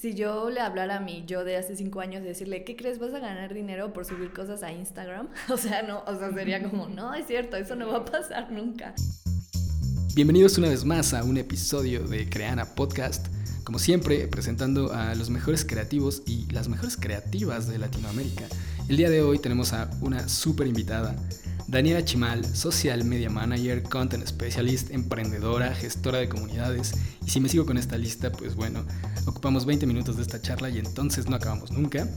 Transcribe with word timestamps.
Si 0.00 0.14
yo 0.14 0.48
le 0.48 0.60
hablara 0.60 0.98
a 0.98 1.00
mí, 1.00 1.24
yo 1.26 1.42
de 1.42 1.56
hace 1.56 1.74
cinco 1.74 1.98
años, 1.98 2.22
decirle, 2.22 2.62
¿qué 2.62 2.76
crees? 2.76 3.00
¿Vas 3.00 3.12
a 3.14 3.18
ganar 3.18 3.52
dinero 3.52 3.92
por 3.92 4.04
subir 4.04 4.32
cosas 4.32 4.62
a 4.62 4.70
Instagram? 4.70 5.26
O 5.48 5.56
sea, 5.56 5.82
no, 5.82 6.04
o 6.06 6.16
sea, 6.16 6.32
sería 6.32 6.62
como, 6.62 6.86
no, 6.88 7.14
es 7.14 7.26
cierto, 7.26 7.56
eso 7.56 7.74
no 7.74 7.88
va 7.88 7.96
a 7.96 8.04
pasar 8.04 8.52
nunca. 8.52 8.94
Bienvenidos 10.14 10.56
una 10.56 10.68
vez 10.68 10.84
más 10.84 11.14
a 11.14 11.24
un 11.24 11.36
episodio 11.36 12.04
de 12.04 12.30
Creana 12.30 12.76
Podcast. 12.76 13.26
Como 13.64 13.80
siempre, 13.80 14.28
presentando 14.28 14.92
a 14.92 15.16
los 15.16 15.30
mejores 15.30 15.64
creativos 15.64 16.22
y 16.26 16.48
las 16.52 16.68
mejores 16.68 16.96
creativas 16.96 17.66
de 17.66 17.78
Latinoamérica. 17.78 18.44
El 18.88 18.98
día 18.98 19.10
de 19.10 19.22
hoy 19.22 19.40
tenemos 19.40 19.72
a 19.72 19.90
una 20.00 20.28
súper 20.28 20.68
invitada, 20.68 21.16
Daniela 21.68 22.02
Chimal, 22.02 22.46
Social 22.46 23.04
Media 23.04 23.28
Manager, 23.28 23.82
Content 23.82 24.26
Specialist, 24.26 24.90
emprendedora, 24.90 25.74
gestora 25.74 26.16
de 26.16 26.26
comunidades. 26.26 26.94
Y 27.26 27.28
si 27.28 27.40
me 27.40 27.50
sigo 27.50 27.66
con 27.66 27.76
esta 27.76 27.98
lista, 27.98 28.32
pues 28.32 28.54
bueno, 28.54 28.86
ocupamos 29.26 29.66
20 29.66 29.84
minutos 29.84 30.16
de 30.16 30.22
esta 30.22 30.40
charla 30.40 30.70
y 30.70 30.78
entonces 30.78 31.28
no 31.28 31.36
acabamos 31.36 31.70
nunca. 31.70 32.08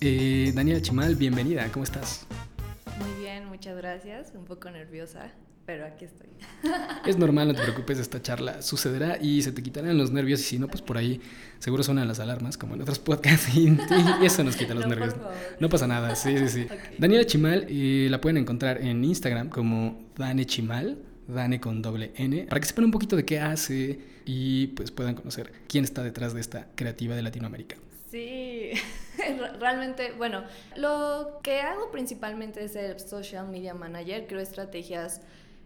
Eh, 0.00 0.52
Daniela 0.54 0.80
Chimal, 0.80 1.16
bienvenida, 1.16 1.70
¿cómo 1.70 1.84
estás? 1.84 2.26
Muy 2.98 3.12
bien, 3.22 3.44
muchas 3.46 3.76
gracias. 3.76 4.32
Un 4.34 4.46
poco 4.46 4.70
nerviosa 4.70 5.30
pero 5.66 5.86
aquí 5.86 6.04
estoy. 6.04 6.28
Es 7.06 7.18
normal, 7.18 7.48
no 7.48 7.54
te 7.54 7.62
preocupes, 7.62 7.98
esta 7.98 8.20
charla 8.20 8.62
sucederá 8.62 9.18
y 9.20 9.42
se 9.42 9.52
te 9.52 9.62
quitarán 9.62 9.96
los 9.98 10.10
nervios 10.10 10.40
y 10.40 10.44
si 10.44 10.58
no, 10.58 10.68
pues 10.68 10.82
por 10.82 10.96
ahí 10.96 11.20
seguro 11.58 11.82
suenan 11.82 12.08
las 12.08 12.20
alarmas, 12.20 12.56
como 12.56 12.74
en 12.74 12.82
otros 12.82 12.98
podcasts, 12.98 13.54
y, 13.54 13.76
eso 14.22 14.44
nos 14.44 14.56
quita 14.56 14.74
los 14.74 14.86
nervios. 14.86 15.14
No 15.60 15.68
pasa 15.68 15.86
nada, 15.86 16.14
sí, 16.16 16.36
sí, 16.38 16.48
sí. 16.48 16.66
Daniela 16.98 17.26
Chimal 17.26 17.70
y 17.70 18.08
la 18.08 18.20
pueden 18.20 18.38
encontrar 18.38 18.80
en 18.80 19.04
Instagram 19.04 19.48
como 19.48 20.10
Dane 20.16 20.46
Chimal, 20.46 20.98
Dane 21.28 21.60
con 21.60 21.82
doble 21.82 22.12
N, 22.16 22.46
para 22.48 22.60
que 22.60 22.66
sepan 22.66 22.84
un 22.84 22.90
poquito 22.90 23.16
de 23.16 23.24
qué 23.24 23.40
hace 23.40 23.98
y 24.24 24.68
pues 24.68 24.90
puedan 24.90 25.14
conocer 25.14 25.52
quién 25.68 25.84
está 25.84 26.02
detrás 26.02 26.34
de 26.34 26.40
esta 26.40 26.68
creativa 26.74 27.14
de 27.14 27.22
Latinoamérica. 27.22 27.76
Sí, 28.10 28.70
realmente, 29.58 30.12
bueno, 30.12 30.44
lo 30.76 31.40
que 31.42 31.60
hago 31.60 31.90
principalmente 31.90 32.62
es 32.64 32.72
ser 32.72 33.00
social 33.00 33.48
media 33.48 33.74
manager, 33.74 34.26
creo 34.26 34.40
estrategias 34.40 35.20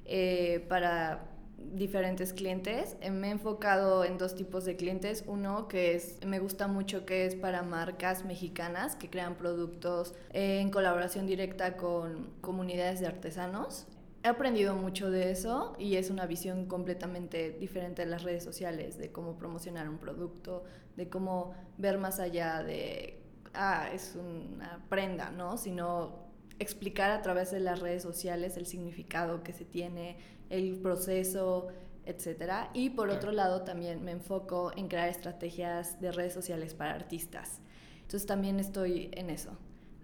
eh, 0.09 0.64
para 0.69 1.28
diferentes 1.59 2.33
clientes. 2.33 2.97
Eh, 3.01 3.11
me 3.11 3.28
he 3.28 3.31
enfocado 3.31 4.05
en 4.05 4.19
dos 4.19 4.34
tipos 4.34 4.64
de 4.64 4.77
clientes. 4.77 5.25
Uno 5.27 5.69
que 5.69 5.95
es, 5.95 6.25
me 6.25 6.39
gusta 6.39 6.67
mucho 6.67 7.05
que 7.05 7.27
es 7.27 7.34
para 7.34 7.62
marcas 7.62 8.25
mexicanas 8.25 8.97
que 8.97 9.11
crean 9.11 9.36
productos 9.36 10.14
en 10.33 10.70
colaboración 10.70 11.27
directa 11.27 11.77
con 11.77 12.31
comunidades 12.41 13.01
de 13.01 13.06
artesanos. 13.06 13.86
He 14.23 14.29
aprendido 14.29 14.75
mucho 14.75 15.11
de 15.11 15.31
eso 15.31 15.77
y 15.79 15.97
es 15.97 16.11
una 16.11 16.27
visión 16.27 16.67
completamente 16.67 17.51
diferente 17.51 18.03
de 18.03 18.11
las 18.11 18.25
redes 18.25 18.42
sociales, 18.42 18.98
de 18.98 19.12
cómo 19.12 19.36
promocionar 19.36 19.89
un 19.89 19.98
producto, 19.98 20.64
de 20.97 21.09
cómo 21.09 21.55
ver 21.77 21.98
más 21.98 22.19
allá 22.19 22.62
de, 22.64 23.23
ah, 23.55 23.89
es 23.92 24.17
una 24.17 24.84
prenda, 24.89 25.31
¿no? 25.31 25.56
Sino 25.56 26.27
explicar 26.59 27.11
a 27.11 27.23
través 27.23 27.51
de 27.51 27.61
las 27.61 27.81
redes 27.81 28.03
sociales 28.03 28.56
el 28.56 28.67
significado 28.67 29.42
que 29.42 29.53
se 29.53 29.64
tiene, 29.64 30.17
el 30.51 30.77
proceso, 30.77 31.69
etcétera. 32.05 32.70
Y 32.75 32.91
por 32.91 33.11
otro 33.11 33.33
lado 33.33 33.62
también 33.62 34.05
me 34.05 34.12
enfoco 34.12 34.73
en 34.77 34.89
crear 34.89 35.09
estrategias 35.09 36.01
de 36.01 36.12
redes 36.12 36.33
sociales 36.33 36.75
para 36.75 36.95
artistas. 36.95 37.61
Entonces 38.03 38.27
también 38.27 38.59
estoy 38.59 39.11
en 39.12 39.29
eso, 39.29 39.51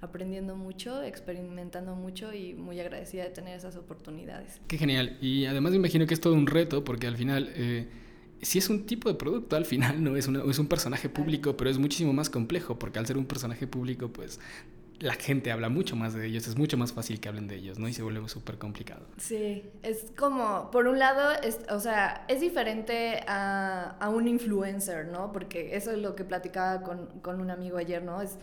aprendiendo 0.00 0.56
mucho, 0.56 1.02
experimentando 1.02 1.96
mucho 1.96 2.34
y 2.34 2.54
muy 2.54 2.78
agradecida 2.78 3.24
de 3.24 3.30
tener 3.30 3.56
esas 3.56 3.76
oportunidades. 3.76 4.60
Qué 4.68 4.76
genial. 4.76 5.16
Y 5.22 5.46
además 5.46 5.72
me 5.72 5.78
imagino 5.78 6.06
que 6.06 6.14
es 6.14 6.20
todo 6.20 6.34
un 6.34 6.46
reto 6.46 6.84
porque 6.84 7.06
al 7.06 7.16
final... 7.16 7.50
Eh, 7.54 7.88
si 8.42 8.58
es 8.58 8.68
un 8.68 8.84
tipo 8.84 9.08
de 9.08 9.14
producto, 9.14 9.56
al 9.56 9.64
final 9.64 10.04
no 10.04 10.16
es, 10.16 10.28
es 10.28 10.58
un 10.58 10.66
personaje 10.66 11.08
público, 11.08 11.56
pero 11.56 11.70
es 11.70 11.78
muchísimo 11.78 12.12
más 12.12 12.28
complejo, 12.28 12.78
porque 12.78 12.98
al 12.98 13.06
ser 13.06 13.16
un 13.16 13.24
personaje 13.24 13.66
público, 13.66 14.12
pues 14.12 14.38
la 15.00 15.14
gente 15.14 15.50
habla 15.50 15.68
mucho 15.68 15.96
más 15.96 16.14
de 16.14 16.26
ellos, 16.26 16.46
es 16.46 16.56
mucho 16.56 16.76
más 16.76 16.92
fácil 16.92 17.20
que 17.20 17.28
hablen 17.28 17.48
de 17.48 17.56
ellos, 17.56 17.78
¿no? 17.78 17.88
Y 17.88 17.92
se 17.92 18.02
vuelve 18.02 18.28
súper 18.28 18.58
complicado. 18.58 19.06
Sí, 19.18 19.64
es 19.82 20.06
como, 20.16 20.70
por 20.70 20.86
un 20.86 20.98
lado, 20.98 21.32
es, 21.42 21.60
o 21.70 21.80
sea, 21.80 22.24
es 22.28 22.40
diferente 22.40 23.24
a, 23.26 23.96
a, 23.98 24.08
un 24.08 24.28
influencer, 24.28 25.06
¿no? 25.06 25.32
Porque 25.32 25.76
eso 25.76 25.90
es 25.90 25.98
lo 25.98 26.14
que 26.14 26.24
platicaba 26.24 26.82
con, 26.82 27.06
con 27.20 27.40
un 27.40 27.50
amigo 27.50 27.76
ayer, 27.76 28.02
¿no? 28.02 28.22
Es, 28.22 28.38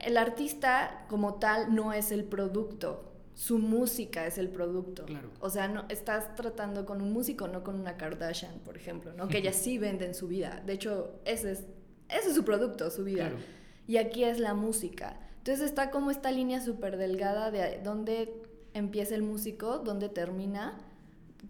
el 0.00 0.16
artista 0.16 1.06
como 1.08 1.34
tal 1.34 1.74
no 1.74 1.92
es 1.92 2.12
el 2.12 2.24
producto, 2.24 3.10
su 3.34 3.58
música 3.58 4.26
es 4.26 4.38
el 4.38 4.48
producto. 4.48 5.06
Claro. 5.06 5.30
O 5.40 5.50
sea, 5.50 5.68
no 5.68 5.86
estás 5.88 6.34
tratando 6.36 6.86
con 6.86 7.02
un 7.02 7.12
músico, 7.12 7.48
no 7.48 7.64
con 7.64 7.80
una 7.80 7.96
Kardashian, 7.96 8.60
por 8.60 8.76
ejemplo, 8.76 9.12
¿no? 9.14 9.28
Que 9.28 9.38
ellas 9.44 9.56
sí 9.56 9.78
venden 9.78 10.14
su 10.14 10.28
vida. 10.28 10.62
De 10.64 10.74
hecho, 10.74 11.20
ese 11.24 11.52
es, 11.52 11.64
ese 12.08 12.28
es 12.28 12.34
su 12.34 12.44
producto, 12.44 12.90
su 12.90 13.04
vida. 13.04 13.30
Claro. 13.30 13.44
Y 13.86 13.96
aquí 13.96 14.24
es 14.24 14.38
la 14.38 14.54
música. 14.54 15.18
Entonces 15.44 15.66
está 15.66 15.90
como 15.90 16.10
esta 16.10 16.30
línea 16.30 16.58
súper 16.62 16.96
delgada 16.96 17.50
de 17.50 17.78
dónde 17.84 18.32
empieza 18.72 19.14
el 19.14 19.22
músico, 19.22 19.78
dónde 19.78 20.08
termina, 20.08 20.78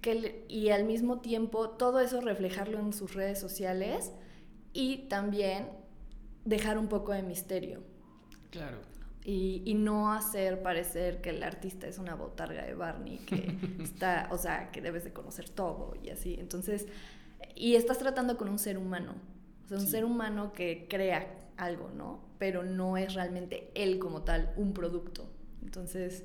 que, 0.03 0.45
y 0.49 0.71
al 0.71 0.83
mismo 0.83 1.21
tiempo 1.21 1.71
todo 1.71 2.01
eso 2.01 2.21
reflejarlo 2.21 2.81
en 2.81 2.93
sus 2.93 3.15
redes 3.15 3.39
sociales 3.39 4.11
y 4.73 5.07
también 5.07 5.69
dejar 6.45 6.77
un 6.77 6.89
poco 6.89 7.13
de 7.13 7.23
misterio. 7.23 7.85
Claro. 8.51 8.79
Y, 9.23 9.63
y, 9.65 9.75
no 9.75 10.13
hacer 10.13 10.61
parecer 10.61 11.21
que 11.21 11.31
el 11.31 11.45
artista 11.45 11.87
es 11.87 11.99
una 11.99 12.17
botarga 12.17 12.65
de 12.65 12.75
Barney, 12.75 13.19
que 13.19 13.57
está, 13.81 14.27
o 14.33 14.39
sea, 14.39 14.73
que 14.73 14.81
debes 14.81 15.05
de 15.05 15.13
conocer 15.13 15.49
todo 15.49 15.95
y 16.03 16.11
así. 16.11 16.35
Entonces, 16.41 16.89
y 17.55 17.77
estás 17.77 17.99
tratando 17.99 18.37
con 18.37 18.49
un 18.49 18.59
ser 18.59 18.77
humano, 18.77 19.15
o 19.67 19.69
sea, 19.69 19.79
un 19.79 19.87
ser 19.87 20.05
humano 20.05 20.53
que 20.53 20.89
crea 20.91 21.33
algo, 21.57 21.91
¿no? 21.91 22.34
Pero 22.45 22.63
no 22.63 22.99
es 22.99 23.15
realmente 23.15 23.71
él 23.75 23.99
como 23.99 24.21
tal, 24.21 24.53
un 24.59 24.75
producto. 24.75 25.27
Entonces, 25.63 26.25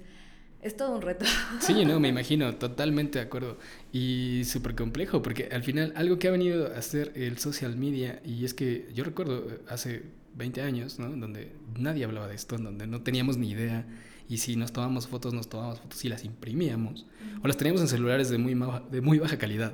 es 0.61 0.75
todo 0.75 0.97
un 0.97 1.01
reto. 1.01 1.23
Sí, 1.61 1.85
no, 1.85 1.97
me 2.01 2.09
imagino, 2.09 2.55
totalmente 2.55 3.19
de 3.19 3.23
acuerdo. 3.23 3.57
Y 3.93 4.41
súper 4.43 4.75
complejo, 4.75 5.21
porque 5.21 5.47
al 5.49 5.63
final 5.63 5.93
algo 5.95 6.19
que 6.19 6.27
ha 6.27 6.31
venido 6.31 6.73
a 6.75 6.77
hacer 6.77 7.13
el 7.15 7.37
social 7.37 7.77
media, 7.77 8.21
y 8.25 8.43
es 8.43 8.53
que 8.53 8.89
yo 8.93 9.05
recuerdo 9.05 9.49
eh, 9.49 9.61
hace 9.69 10.03
20 10.35 10.61
años, 10.61 10.99
¿no? 10.99 11.07
Donde 11.07 11.53
nadie 11.77 12.03
hablaba 12.03 12.27
de 12.27 12.35
esto, 12.35 12.57
en 12.57 12.65
donde 12.65 12.85
no 12.85 13.01
teníamos 13.01 13.37
ni 13.37 13.51
idea. 13.51 13.87
Y 14.27 14.39
si 14.39 14.57
nos 14.57 14.73
tomamos 14.73 15.07
fotos, 15.07 15.33
nos 15.33 15.47
tomábamos 15.47 15.79
fotos 15.79 16.03
y 16.03 16.09
las 16.09 16.25
imprimíamos. 16.25 17.05
O 17.41 17.47
las 17.47 17.55
teníamos 17.55 17.79
en 17.79 17.87
celulares 17.87 18.29
de 18.29 18.39
muy, 18.39 18.57
de 18.91 18.99
muy 18.99 19.19
baja 19.19 19.37
calidad. 19.37 19.73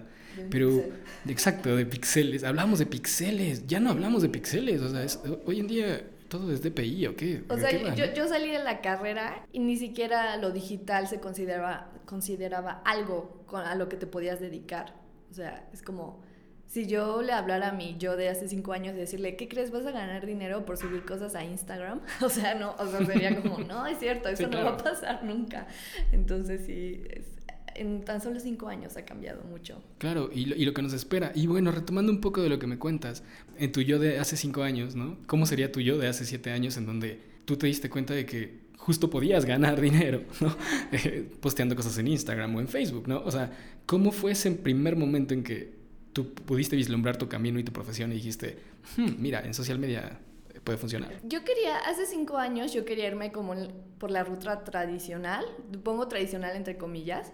Pero, 0.52 0.84
exacto, 1.28 1.76
de 1.76 1.88
pixeles. 1.88 2.44
Hablamos 2.44 2.78
de 2.78 2.86
pixeles, 2.86 3.66
ya 3.66 3.80
no 3.80 3.90
hablamos 3.90 4.22
de 4.22 4.30
pixeles. 4.30 4.82
O 4.82 4.90
sea, 4.90 5.06
hoy 5.46 5.60
en 5.60 5.68
día 5.68 6.04
todo 6.28 6.52
es 6.52 6.62
DPI 6.62 7.08
o 7.08 7.16
qué. 7.16 7.44
O 7.50 7.58
sea, 7.58 7.72
yo, 7.72 8.06
yo, 8.14 8.28
salí 8.28 8.50
de 8.50 8.64
la 8.64 8.82
carrera 8.82 9.46
y 9.52 9.60
ni 9.60 9.78
siquiera 9.78 10.38
lo 10.38 10.52
digital 10.52 11.08
se 11.08 11.20
consideraba, 11.20 11.92
consideraba 12.06 12.82
algo 12.86 13.46
a 13.54 13.76
lo 13.76 13.90
que 13.90 13.98
te 13.98 14.08
podías 14.08 14.40
dedicar. 14.40 14.96
O 15.32 15.34
sea, 15.34 15.68
es 15.74 15.82
como 15.82 16.24
si 16.68 16.88
yo 16.88 17.22
le 17.22 17.32
hablara 17.32 17.70
a 17.70 17.72
mí, 17.72 17.96
yo 18.00 18.18
de 18.18 18.30
hace 18.30 18.48
cinco 18.48 18.74
años, 18.74 18.96
decirle, 18.96 19.36
¿qué 19.36 19.48
crees? 19.48 19.72
¿Vas 19.72 19.86
a 19.86 19.92
ganar 19.92 20.26
dinero 20.26 20.66
por 20.66 20.78
subir 20.78 21.06
cosas 21.06 21.36
a 21.36 21.44
Instagram? 21.44 22.02
O 22.22 22.30
sea, 22.30 22.56
no, 22.56 22.76
o 22.78 22.88
sea, 22.88 23.06
sería 23.06 23.40
como, 23.42 23.60
no, 23.60 23.86
es 23.86 24.00
cierto, 24.00 24.30
eso 24.30 24.48
no 24.48 24.64
va 24.64 24.72
a 24.72 24.78
pasar 24.78 25.24
nunca. 25.24 25.68
Entonces, 26.12 26.66
sí, 26.66 27.04
es, 27.10 27.35
en 27.76 28.04
tan 28.04 28.22
solo 28.22 28.40
cinco 28.40 28.68
años 28.68 28.98
ha 28.98 29.06
cambiado 29.06 29.44
mucho. 29.44 29.82
Claro, 29.98 30.30
y 30.34 30.46
lo, 30.46 30.56
y 30.56 30.66
lo, 30.66 30.74
que 30.74 30.82
nos 30.82 30.94
espera. 30.94 31.32
Y 31.36 31.48
bueno, 31.48 31.72
retomando 31.72 32.12
un 32.12 32.22
poco 32.22 32.42
de 32.42 32.50
lo 32.50 32.60
que 32.60 32.68
me 32.68 32.80
cuentas, 32.80 33.24
en 33.58 33.72
tu 33.72 33.82
yo 33.82 34.00
de 34.00 34.20
hace 34.20 34.38
cinco 34.38 34.64
años, 34.64 34.96
¿no? 34.96 35.18
¿Cómo 35.28 35.46
sería 35.46 35.72
tu 35.72 35.82
yo 35.82 35.98
de 35.98 36.08
hace 36.08 36.26
siete 36.26 36.52
años 36.52 36.78
en 36.78 36.86
donde 36.86 37.20
tú 37.46 37.58
te 37.58 37.68
diste 37.68 37.90
cuenta 37.90 38.14
de 38.14 38.26
que 38.26 38.66
justo 38.78 39.10
podías 39.10 39.46
ganar 39.46 39.80
dinero, 39.90 40.24
¿no? 40.42 40.56
Eh, 40.92 41.30
posteando 41.42 41.76
cosas 41.76 41.98
en 41.98 42.08
Instagram 42.08 42.56
o 42.56 42.60
en 42.60 42.68
Facebook, 42.68 43.08
¿no? 43.08 43.22
O 43.26 43.32
sea, 43.32 43.52
¿cómo 43.86 44.12
fue 44.12 44.32
ese 44.32 44.52
primer 44.52 44.96
momento 44.96 45.34
en 45.34 45.44
que 45.44 45.74
tú 46.14 46.34
pudiste 46.34 46.76
vislumbrar 46.76 47.18
tu 47.18 47.28
camino 47.28 47.60
y 47.60 47.64
tu 47.64 47.74
profesión 47.74 48.12
y 48.12 48.16
dijiste, 48.16 48.58
hmm, 48.98 49.16
mira, 49.18 49.42
en 49.42 49.54
social 49.54 49.80
media 49.80 50.20
puede 50.64 50.78
funcionar? 50.78 51.12
Yo 51.24 51.44
quería, 51.44 51.78
hace 51.80 52.06
cinco 52.06 52.38
años 52.38 52.74
yo 52.74 52.86
quería 52.86 53.08
irme 53.08 53.32
como 53.32 53.56
por 53.98 54.12
la 54.12 54.24
ruta 54.24 54.64
tradicional, 54.64 55.46
pongo 55.84 56.08
tradicional 56.08 56.56
entre 56.56 56.78
comillas, 56.78 57.34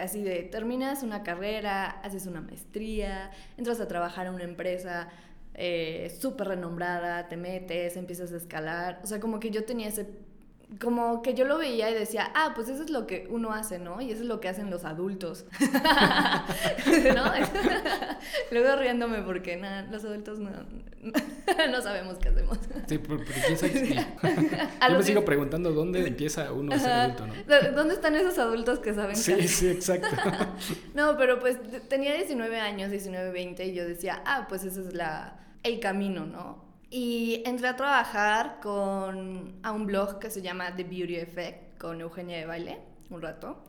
así 0.00 0.22
de 0.22 0.42
terminas 0.42 1.02
una 1.02 1.22
carrera, 1.22 1.90
haces 2.02 2.26
una 2.26 2.40
maestría, 2.40 3.30
entras 3.56 3.80
a 3.80 3.88
trabajar 3.88 4.26
en 4.26 4.34
una 4.34 4.44
empresa 4.44 5.08
eh, 5.54 6.14
súper 6.20 6.48
renombrada, 6.48 7.28
te 7.28 7.36
metes, 7.36 7.96
empiezas 7.96 8.32
a 8.32 8.36
escalar, 8.36 9.00
o 9.02 9.06
sea, 9.06 9.20
como 9.20 9.40
que 9.40 9.50
yo 9.50 9.64
tenía 9.64 9.88
ese 9.88 10.06
como 10.80 11.22
que 11.22 11.34
yo 11.34 11.44
lo 11.44 11.58
veía 11.58 11.90
y 11.90 11.94
decía, 11.94 12.30
ah, 12.34 12.52
pues 12.54 12.68
eso 12.68 12.82
es 12.82 12.90
lo 12.90 13.06
que 13.06 13.26
uno 13.30 13.52
hace, 13.52 13.78
¿no? 13.78 14.00
Y 14.00 14.10
eso 14.10 14.22
es 14.22 14.28
lo 14.28 14.40
que 14.40 14.48
hacen 14.48 14.70
los 14.70 14.84
adultos. 14.84 15.44
¿No? 15.60 17.32
Luego 18.50 18.76
riéndome 18.76 19.22
porque 19.22 19.56
nada, 19.56 19.82
los 19.90 20.04
adultos 20.04 20.38
no, 20.38 20.50
no 21.70 21.82
sabemos 21.82 22.18
qué 22.18 22.30
hacemos. 22.30 22.58
Sí, 22.88 22.98
porque 22.98 23.32
quién 23.46 23.58
sabe. 23.58 24.06
yo 24.90 24.96
me 24.96 25.02
sigo 25.02 25.24
preguntando 25.24 25.72
dónde 25.72 26.06
empieza 26.06 26.52
uno 26.52 26.74
a 26.74 26.78
ser 26.78 26.90
adulto, 26.92 27.26
¿no? 27.26 27.34
¿Dónde 27.74 27.94
están 27.94 28.14
esos 28.16 28.38
adultos 28.38 28.78
que 28.80 28.94
saben 28.94 29.16
Sí, 29.16 29.46
sí, 29.48 29.68
exacto. 29.68 30.08
no, 30.94 31.16
pero 31.16 31.38
pues 31.38 31.58
tenía 31.88 32.14
19 32.14 32.58
años, 32.58 32.90
19, 32.90 33.30
20 33.30 33.66
y 33.66 33.74
yo 33.74 33.86
decía, 33.86 34.22
ah, 34.26 34.46
pues 34.48 34.64
ese 34.64 34.80
es 34.80 34.94
la, 34.94 35.38
el 35.62 35.78
camino, 35.80 36.26
¿no? 36.26 36.73
Y 36.90 37.42
entré 37.44 37.68
a 37.68 37.76
trabajar 37.76 38.60
con, 38.62 39.58
a 39.62 39.72
un 39.72 39.86
blog 39.86 40.18
que 40.18 40.30
se 40.30 40.42
llama 40.42 40.74
The 40.76 40.84
Beauty 40.84 41.16
Effect 41.16 41.78
con 41.78 42.00
Eugenia 42.00 42.38
de 42.38 42.46
Baile, 42.46 42.78
un 43.10 43.20
rato. 43.20 43.64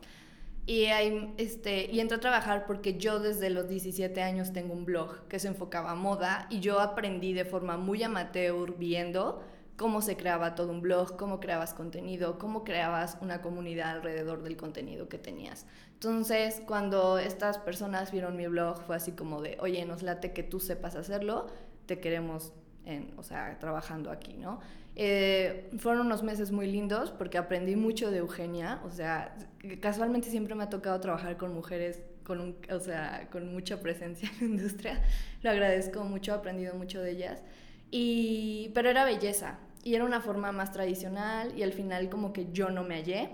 Y, 0.66 0.86
ahí, 0.86 1.32
este, 1.36 1.90
y 1.90 2.00
entré 2.00 2.16
a 2.16 2.20
trabajar 2.20 2.66
porque 2.66 2.98
yo 2.98 3.20
desde 3.20 3.50
los 3.50 3.68
17 3.68 4.20
años 4.22 4.52
tengo 4.52 4.74
un 4.74 4.84
blog 4.84 5.28
que 5.28 5.38
se 5.38 5.48
enfocaba 5.48 5.92
a 5.92 5.94
moda 5.94 6.46
y 6.50 6.60
yo 6.60 6.80
aprendí 6.80 7.32
de 7.32 7.44
forma 7.44 7.76
muy 7.76 8.02
amateur 8.02 8.76
viendo 8.76 9.42
cómo 9.76 10.00
se 10.02 10.16
creaba 10.16 10.54
todo 10.54 10.72
un 10.72 10.80
blog, 10.80 11.16
cómo 11.16 11.38
creabas 11.38 11.74
contenido, 11.74 12.38
cómo 12.38 12.64
creabas 12.64 13.18
una 13.20 13.42
comunidad 13.42 13.90
alrededor 13.90 14.42
del 14.42 14.56
contenido 14.56 15.08
que 15.08 15.18
tenías. 15.18 15.66
Entonces, 15.92 16.62
cuando 16.66 17.18
estas 17.18 17.58
personas 17.58 18.10
vieron 18.10 18.36
mi 18.36 18.46
blog, 18.46 18.82
fue 18.82 18.96
así 18.96 19.12
como 19.12 19.42
de, 19.42 19.58
oye, 19.60 19.84
nos 19.84 20.02
late 20.02 20.32
que 20.32 20.42
tú 20.42 20.60
sepas 20.60 20.96
hacerlo, 20.96 21.46
te 21.86 22.00
queremos, 22.00 22.52
en, 22.86 23.12
o 23.18 23.22
sea, 23.22 23.58
trabajando 23.58 24.10
aquí, 24.10 24.34
¿no? 24.34 24.60
Eh, 24.94 25.68
fueron 25.78 26.06
unos 26.06 26.22
meses 26.22 26.52
muy 26.52 26.66
lindos 26.70 27.10
porque 27.10 27.36
aprendí 27.36 27.76
mucho 27.76 28.10
de 28.10 28.18
Eugenia, 28.18 28.80
o 28.84 28.90
sea, 28.90 29.36
casualmente 29.80 30.30
siempre 30.30 30.54
me 30.54 30.64
ha 30.64 30.70
tocado 30.70 30.98
trabajar 31.00 31.36
con 31.36 31.52
mujeres 31.52 32.00
con, 32.24 32.40
un, 32.40 32.56
o 32.70 32.80
sea, 32.80 33.28
con 33.30 33.52
mucha 33.52 33.80
presencia 33.80 34.30
en 34.40 34.40
la 34.40 34.54
industria, 34.56 35.02
lo 35.42 35.50
agradezco 35.50 36.02
mucho, 36.04 36.32
he 36.32 36.34
aprendido 36.34 36.74
mucho 36.74 37.02
de 37.02 37.10
ellas, 37.10 37.42
y, 37.90 38.70
pero 38.74 38.88
era 38.88 39.04
belleza 39.04 39.58
y 39.84 39.94
era 39.94 40.04
una 40.04 40.20
forma 40.20 40.50
más 40.50 40.72
tradicional 40.72 41.56
y 41.56 41.62
al 41.62 41.72
final 41.72 42.08
como 42.08 42.32
que 42.32 42.48
yo 42.52 42.70
no 42.70 42.82
me 42.82 42.96
hallé 42.96 43.30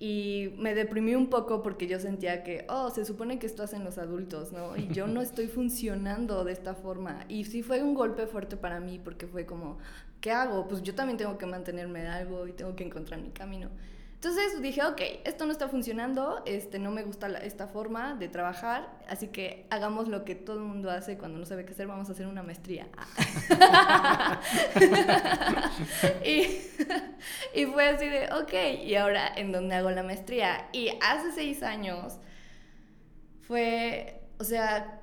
y 0.00 0.54
me 0.58 0.76
deprimí 0.76 1.16
un 1.16 1.28
poco 1.28 1.60
porque 1.60 1.88
yo 1.88 1.98
sentía 1.98 2.44
que, 2.44 2.64
oh, 2.68 2.88
se 2.90 3.04
supone 3.04 3.40
que 3.40 3.46
esto 3.46 3.64
hacen 3.64 3.82
los 3.82 3.98
adultos, 3.98 4.52
¿no? 4.52 4.76
Y 4.76 4.86
yo 4.88 5.08
no 5.08 5.20
estoy 5.22 5.48
funcionando 5.48 6.44
de 6.44 6.52
esta 6.52 6.74
forma. 6.74 7.24
Y 7.28 7.44
sí 7.46 7.64
fue 7.64 7.82
un 7.82 7.94
golpe 7.94 8.28
fuerte 8.28 8.56
para 8.56 8.78
mí 8.78 9.00
porque 9.02 9.26
fue 9.26 9.44
como, 9.44 9.78
¿qué 10.20 10.30
hago? 10.30 10.68
Pues 10.68 10.84
yo 10.84 10.94
también 10.94 11.18
tengo 11.18 11.36
que 11.36 11.46
mantenerme 11.46 12.02
de 12.02 12.08
algo 12.08 12.46
y 12.46 12.52
tengo 12.52 12.76
que 12.76 12.84
encontrar 12.84 13.20
mi 13.20 13.30
camino. 13.30 13.70
Entonces 14.18 14.60
dije, 14.60 14.82
ok, 14.82 15.00
esto 15.24 15.46
no 15.46 15.52
está 15.52 15.68
funcionando, 15.68 16.42
este, 16.44 16.80
no 16.80 16.90
me 16.90 17.04
gusta 17.04 17.28
esta 17.38 17.68
forma 17.68 18.16
de 18.16 18.28
trabajar, 18.28 18.98
así 19.08 19.28
que 19.28 19.64
hagamos 19.70 20.08
lo 20.08 20.24
que 20.24 20.34
todo 20.34 20.56
el 20.56 20.64
mundo 20.64 20.90
hace 20.90 21.16
cuando 21.16 21.38
no 21.38 21.46
sabe 21.46 21.64
qué 21.64 21.72
hacer, 21.72 21.86
vamos 21.86 22.08
a 22.08 22.12
hacer 22.12 22.26
una 22.26 22.42
maestría. 22.42 22.88
y, 26.24 26.48
y 27.54 27.66
fue 27.66 27.90
así 27.90 28.08
de, 28.08 28.28
ok, 28.32 28.82
y 28.84 28.96
ahora 28.96 29.28
en 29.36 29.52
dónde 29.52 29.76
hago 29.76 29.92
la 29.92 30.02
maestría. 30.02 30.68
Y 30.72 30.90
hace 31.00 31.30
seis 31.30 31.62
años 31.62 32.18
fue, 33.42 34.20
o 34.40 34.44
sea, 34.44 35.00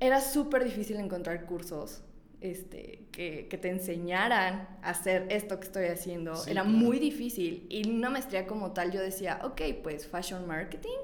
era 0.00 0.22
súper 0.22 0.64
difícil 0.64 0.96
encontrar 0.96 1.44
cursos 1.44 2.02
este, 2.40 3.03
que, 3.14 3.46
que, 3.48 3.58
te 3.58 3.68
enseñaran 3.68 4.68
a 4.82 4.90
hacer 4.90 5.26
esto 5.30 5.60
que 5.60 5.66
estoy 5.66 5.86
haciendo. 5.86 6.34
Era 6.46 6.64
muy 6.64 6.98
difícil. 6.98 7.66
Y 7.70 7.88
una 7.88 8.10
maestría 8.10 8.46
como 8.46 8.72
tal 8.72 8.90
yo 8.90 9.00
decía, 9.00 9.40
ok, 9.42 9.60
pues 9.82 10.06
fashion 10.06 10.46
marketing. 10.46 10.98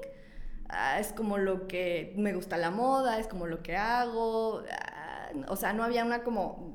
Ah, 0.69 0.99
es 0.99 1.13
como 1.13 1.37
lo 1.37 1.67
que 1.67 2.13
me 2.17 2.33
gusta 2.33 2.57
la 2.57 2.71
moda, 2.71 3.19
es 3.19 3.27
como 3.27 3.47
lo 3.47 3.61
que 3.61 3.75
hago. 3.75 4.63
Ah, 4.71 5.29
o 5.47 5.55
sea, 5.55 5.73
no 5.73 5.83
había 5.83 6.03
una 6.03 6.23
como, 6.23 6.73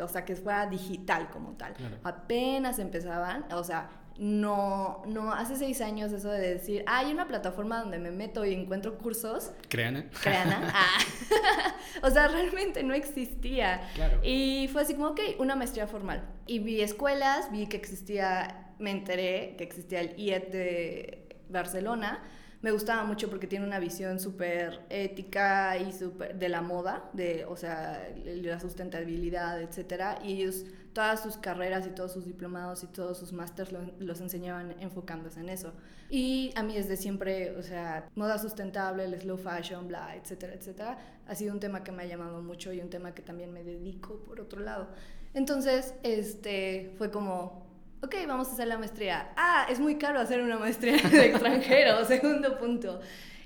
o 0.00 0.08
sea, 0.08 0.24
que 0.24 0.36
fuera 0.36 0.66
digital 0.66 1.30
como 1.30 1.52
tal. 1.52 1.74
Apenas 2.02 2.78
empezaban, 2.78 3.46
o 3.52 3.64
sea, 3.64 3.90
no, 4.18 5.02
no, 5.06 5.32
hace 5.32 5.54
seis 5.54 5.80
años 5.80 6.12
eso 6.12 6.28
de 6.28 6.54
decir, 6.54 6.82
ah, 6.88 6.98
hay 6.98 7.12
una 7.12 7.28
plataforma 7.28 7.80
donde 7.80 8.00
me 8.00 8.10
meto 8.10 8.44
y 8.44 8.52
encuentro 8.52 8.98
cursos. 8.98 9.52
Creana. 9.68 10.06
Creana. 10.20 10.72
Ah. 10.74 11.74
o 12.02 12.10
sea, 12.10 12.28
realmente 12.28 12.82
no 12.82 12.94
existía. 12.94 13.80
Y 14.22 14.68
fue 14.72 14.82
así 14.82 14.94
como, 14.94 15.08
ok, 15.08 15.20
una 15.38 15.54
maestría 15.54 15.86
formal. 15.86 16.22
Y 16.46 16.58
vi 16.58 16.80
escuelas, 16.80 17.50
vi 17.52 17.66
que 17.66 17.76
existía, 17.76 18.72
me 18.78 18.90
enteré 18.90 19.54
que 19.56 19.64
existía 19.64 20.00
el 20.00 20.18
IET 20.18 20.50
de 20.50 21.28
Barcelona. 21.48 22.22
Me 22.60 22.72
gustaba 22.72 23.04
mucho 23.04 23.30
porque 23.30 23.46
tiene 23.46 23.66
una 23.66 23.78
visión 23.78 24.18
súper 24.18 24.80
ética 24.90 25.78
y 25.78 25.92
súper 25.92 26.36
de 26.36 26.48
la 26.48 26.60
moda, 26.60 27.08
de, 27.12 27.44
o 27.44 27.56
sea, 27.56 28.08
la 28.24 28.58
sustentabilidad, 28.58 29.62
etcétera. 29.62 30.18
Y 30.24 30.32
ellos 30.32 30.64
todas 30.98 31.22
sus 31.22 31.36
carreras 31.36 31.86
y 31.86 31.90
todos 31.90 32.12
sus 32.12 32.24
diplomados 32.24 32.82
y 32.82 32.88
todos 32.88 33.18
sus 33.18 33.32
másters 33.32 33.70
los 34.00 34.20
enseñaban 34.20 34.74
enfocándose 34.80 35.38
en 35.38 35.48
eso. 35.48 35.72
Y 36.10 36.50
a 36.56 36.64
mí 36.64 36.74
desde 36.74 36.96
siempre, 36.96 37.52
o 37.52 37.62
sea, 37.62 38.08
moda 38.16 38.36
sustentable, 38.36 39.04
el 39.04 39.16
slow 39.20 39.36
fashion, 39.36 39.86
bla, 39.86 40.16
etcétera, 40.16 40.54
etcétera, 40.54 40.98
ha 41.28 41.34
sido 41.36 41.54
un 41.54 41.60
tema 41.60 41.84
que 41.84 41.92
me 41.92 42.02
ha 42.02 42.06
llamado 42.06 42.42
mucho 42.42 42.72
y 42.72 42.80
un 42.80 42.90
tema 42.90 43.14
que 43.14 43.22
también 43.22 43.52
me 43.52 43.62
dedico 43.62 44.16
por 44.24 44.40
otro 44.40 44.60
lado. 44.60 44.88
Entonces, 45.34 45.94
este, 46.02 46.92
fue 46.98 47.12
como, 47.12 47.64
ok, 48.02 48.16
vamos 48.26 48.48
a 48.48 48.54
hacer 48.54 48.66
la 48.66 48.76
maestría. 48.76 49.30
Ah, 49.36 49.68
es 49.70 49.78
muy 49.78 49.98
caro 49.98 50.18
hacer 50.18 50.42
una 50.42 50.58
maestría 50.58 50.96
de 51.08 51.26
extranjero, 51.26 52.04
segundo 52.06 52.58
punto. 52.58 52.98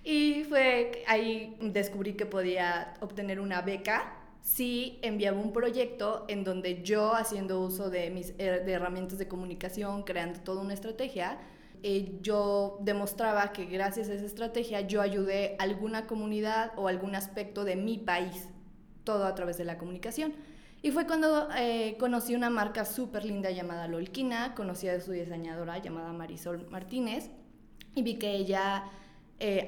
Y 0.02 0.44
fue 0.44 1.04
ahí 1.06 1.54
descubrí 1.60 2.14
que 2.14 2.24
podía 2.24 2.94
obtener 3.00 3.40
una 3.40 3.60
beca 3.60 4.21
sí 4.42 4.98
enviaba 5.02 5.38
un 5.38 5.52
proyecto 5.52 6.24
en 6.28 6.44
donde 6.44 6.82
yo, 6.82 7.14
haciendo 7.14 7.60
uso 7.60 7.90
de 7.90 8.10
mis 8.10 8.30
eh, 8.38 8.64
herramientas 8.66 9.18
de 9.18 9.28
comunicación, 9.28 10.02
creando 10.02 10.40
toda 10.40 10.62
una 10.62 10.74
estrategia, 10.74 11.38
eh, 11.84 12.18
yo 12.20 12.78
demostraba 12.80 13.52
que 13.52 13.66
gracias 13.66 14.08
a 14.08 14.14
esa 14.14 14.26
estrategia 14.26 14.80
yo 14.82 15.00
ayudé 15.00 15.56
a 15.58 15.64
alguna 15.64 16.06
comunidad 16.06 16.72
o 16.76 16.88
algún 16.88 17.14
aspecto 17.14 17.64
de 17.64 17.76
mi 17.76 17.98
país, 17.98 18.48
todo 19.04 19.26
a 19.26 19.34
través 19.34 19.58
de 19.58 19.64
la 19.64 19.78
comunicación. 19.78 20.32
Y 20.82 20.90
fue 20.90 21.06
cuando 21.06 21.48
eh, 21.56 21.96
conocí 21.98 22.34
una 22.34 22.50
marca 22.50 22.84
súper 22.84 23.24
linda 23.24 23.52
llamada 23.52 23.86
Lolquina, 23.86 24.54
conocí 24.56 24.88
a 24.88 25.00
su 25.00 25.12
diseñadora 25.12 25.78
llamada 25.78 26.12
Marisol 26.12 26.68
Martínez 26.68 27.30
y 27.94 28.02
vi 28.02 28.14
que 28.18 28.32
ella, 28.32 28.84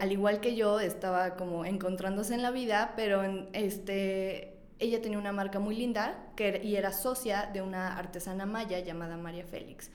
al 0.00 0.12
igual 0.12 0.40
que 0.40 0.56
yo, 0.56 0.80
estaba 0.80 1.36
como 1.36 1.64
encontrándose 1.64 2.34
en 2.34 2.42
la 2.42 2.50
vida, 2.50 2.94
pero 2.96 3.22
en 3.22 3.48
este, 3.52 4.53
ella 4.78 5.00
tenía 5.00 5.18
una 5.18 5.32
marca 5.32 5.58
muy 5.58 5.76
linda 5.76 6.30
que, 6.36 6.60
y 6.62 6.76
era 6.76 6.92
socia 6.92 7.50
de 7.52 7.62
una 7.62 7.96
artesana 7.96 8.46
maya 8.46 8.80
llamada 8.80 9.16
María 9.16 9.44
Félix. 9.44 9.90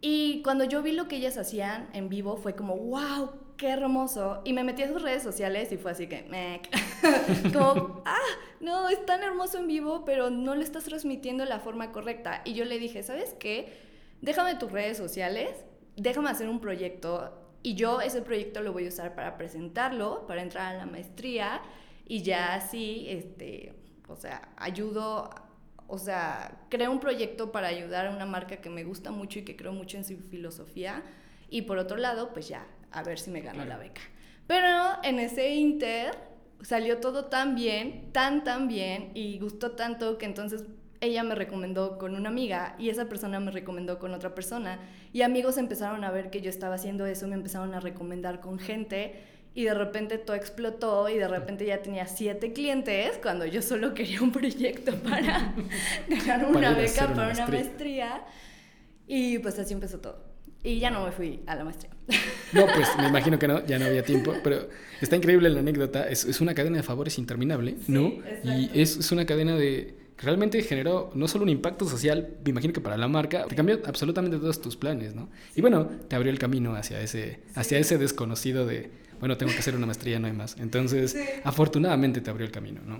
Y 0.00 0.42
cuando 0.42 0.64
yo 0.64 0.82
vi 0.82 0.92
lo 0.92 1.08
que 1.08 1.16
ellas 1.16 1.36
hacían 1.38 1.88
en 1.92 2.08
vivo 2.08 2.36
fue 2.36 2.54
como, 2.54 2.76
wow, 2.76 3.30
qué 3.56 3.68
hermoso. 3.68 4.42
Y 4.44 4.52
me 4.52 4.62
metí 4.62 4.82
a 4.82 4.88
sus 4.88 5.02
redes 5.02 5.22
sociales 5.22 5.72
y 5.72 5.76
fue 5.76 5.90
así 5.90 6.06
que, 6.06 6.22
mec. 6.24 6.68
como, 7.52 8.02
ah, 8.04 8.16
no, 8.60 8.88
es 8.88 9.04
tan 9.04 9.22
hermoso 9.22 9.58
en 9.58 9.66
vivo, 9.66 10.04
pero 10.04 10.30
no 10.30 10.54
le 10.54 10.62
estás 10.62 10.84
transmitiendo 10.84 11.44
de 11.44 11.50
la 11.50 11.58
forma 11.58 11.90
correcta. 11.90 12.42
Y 12.44 12.54
yo 12.54 12.64
le 12.64 12.78
dije, 12.78 13.02
¿sabes 13.02 13.34
qué? 13.40 13.72
Déjame 14.20 14.54
tus 14.54 14.70
redes 14.70 14.96
sociales, 14.96 15.64
déjame 15.96 16.30
hacer 16.30 16.48
un 16.48 16.60
proyecto 16.60 17.32
y 17.62 17.74
yo 17.74 18.00
ese 18.00 18.22
proyecto 18.22 18.62
lo 18.62 18.72
voy 18.72 18.86
a 18.86 18.88
usar 18.88 19.14
para 19.14 19.36
presentarlo, 19.36 20.26
para 20.26 20.42
entrar 20.42 20.74
a 20.74 20.78
la 20.78 20.86
maestría 20.86 21.60
y 22.06 22.22
ya 22.22 22.54
así, 22.54 23.06
este, 23.08 23.74
o 24.08 24.16
sea, 24.16 24.48
ayudo, 24.56 25.30
o 25.86 25.98
sea, 25.98 26.60
creo 26.68 26.90
un 26.90 27.00
proyecto 27.00 27.52
para 27.52 27.68
ayudar 27.68 28.06
a 28.06 28.10
una 28.10 28.26
marca 28.26 28.56
que 28.56 28.70
me 28.70 28.84
gusta 28.84 29.10
mucho 29.10 29.38
y 29.38 29.42
que 29.42 29.56
creo 29.56 29.72
mucho 29.72 29.96
en 29.96 30.04
su 30.04 30.16
filosofía. 30.16 31.02
Y 31.50 31.62
por 31.62 31.78
otro 31.78 31.96
lado, 31.96 32.32
pues 32.32 32.48
ya, 32.48 32.66
a 32.90 33.02
ver 33.02 33.18
si 33.18 33.30
me 33.30 33.40
gano 33.40 33.64
la 33.64 33.76
beca. 33.76 34.02
Pero 34.46 35.02
en 35.02 35.18
ese 35.18 35.54
inter 35.54 36.16
salió 36.62 36.98
todo 36.98 37.26
tan 37.26 37.54
bien, 37.54 38.10
tan, 38.12 38.44
tan 38.44 38.68
bien, 38.68 39.12
y 39.14 39.38
gustó 39.38 39.72
tanto 39.72 40.18
que 40.18 40.26
entonces 40.26 40.64
ella 41.00 41.22
me 41.22 41.34
recomendó 41.34 41.98
con 41.98 42.14
una 42.14 42.28
amiga 42.28 42.74
y 42.78 42.88
esa 42.88 43.08
persona 43.08 43.38
me 43.40 43.50
recomendó 43.50 43.98
con 43.98 44.14
otra 44.14 44.34
persona. 44.34 44.80
Y 45.12 45.22
amigos 45.22 45.58
empezaron 45.58 46.04
a 46.04 46.10
ver 46.10 46.30
que 46.30 46.40
yo 46.40 46.50
estaba 46.50 46.74
haciendo 46.74 47.06
eso, 47.06 47.28
me 47.28 47.34
empezaron 47.34 47.74
a 47.74 47.80
recomendar 47.80 48.40
con 48.40 48.58
gente 48.58 49.22
y 49.54 49.64
de 49.64 49.74
repente 49.74 50.18
todo 50.18 50.36
explotó 50.36 51.08
y 51.08 51.18
de 51.18 51.26
repente 51.28 51.66
ya 51.66 51.82
tenía 51.82 52.06
siete 52.06 52.52
clientes 52.52 53.18
cuando 53.22 53.46
yo 53.46 53.62
solo 53.62 53.94
quería 53.94 54.22
un 54.22 54.32
proyecto 54.32 54.94
para 54.96 55.54
ganar 56.26 56.46
una 56.46 56.74
beca 56.74 57.12
para 57.12 57.32
una 57.32 57.46
maestría. 57.46 58.24
Y 59.06 59.38
pues 59.38 59.58
así 59.58 59.72
empezó 59.72 59.98
todo. 59.98 60.22
Y 60.62 60.80
ya 60.80 60.90
no 60.90 61.04
me 61.04 61.12
fui 61.12 61.40
a 61.46 61.54
la 61.54 61.64
maestría. 61.64 61.90
No, 62.50 62.64
pues 62.64 62.88
me 62.96 63.06
imagino 63.06 63.38
que 63.38 63.46
no, 63.46 63.66
ya 63.66 63.78
no 63.78 63.84
había 63.84 64.02
tiempo, 64.02 64.32
pero 64.42 64.70
está 65.02 65.16
increíble 65.16 65.50
la 65.50 65.60
anécdota. 65.60 66.08
Es, 66.08 66.24
es 66.24 66.40
una 66.40 66.54
cadena 66.54 66.78
de 66.78 66.82
favores 66.82 67.18
interminable, 67.18 67.76
¿no? 67.88 68.10
y 68.42 68.70
es, 68.72 68.96
es 68.96 69.12
una 69.12 69.26
cadena 69.26 69.54
de 69.54 69.98
realmente 70.18 70.62
generó 70.62 71.10
no 71.14 71.28
solo 71.28 71.44
un 71.44 71.50
impacto 71.50 71.88
social, 71.88 72.36
me 72.44 72.50
imagino 72.50 72.72
que 72.72 72.80
para 72.80 72.96
la 72.96 73.08
marca, 73.08 73.46
te 73.46 73.54
cambió 73.54 73.80
absolutamente 73.84 74.38
todos 74.38 74.60
tus 74.60 74.76
planes, 74.76 75.14
¿no? 75.14 75.28
Y 75.54 75.60
bueno, 75.60 75.88
te 76.08 76.16
abrió 76.16 76.32
el 76.32 76.38
camino 76.38 76.74
hacia 76.74 77.00
ese, 77.00 77.40
hacia 77.54 77.78
ese 77.78 77.98
desconocido 77.98 78.66
de 78.66 78.90
bueno, 79.20 79.36
tengo 79.36 79.52
que 79.52 79.58
hacer 79.58 79.74
una 79.74 79.86
maestría, 79.86 80.18
no 80.18 80.26
hay 80.26 80.32
más. 80.32 80.56
Entonces, 80.58 81.16
afortunadamente 81.44 82.20
te 82.20 82.30
abrió 82.30 82.46
el 82.46 82.52
camino, 82.52 82.80
¿no? 82.86 82.98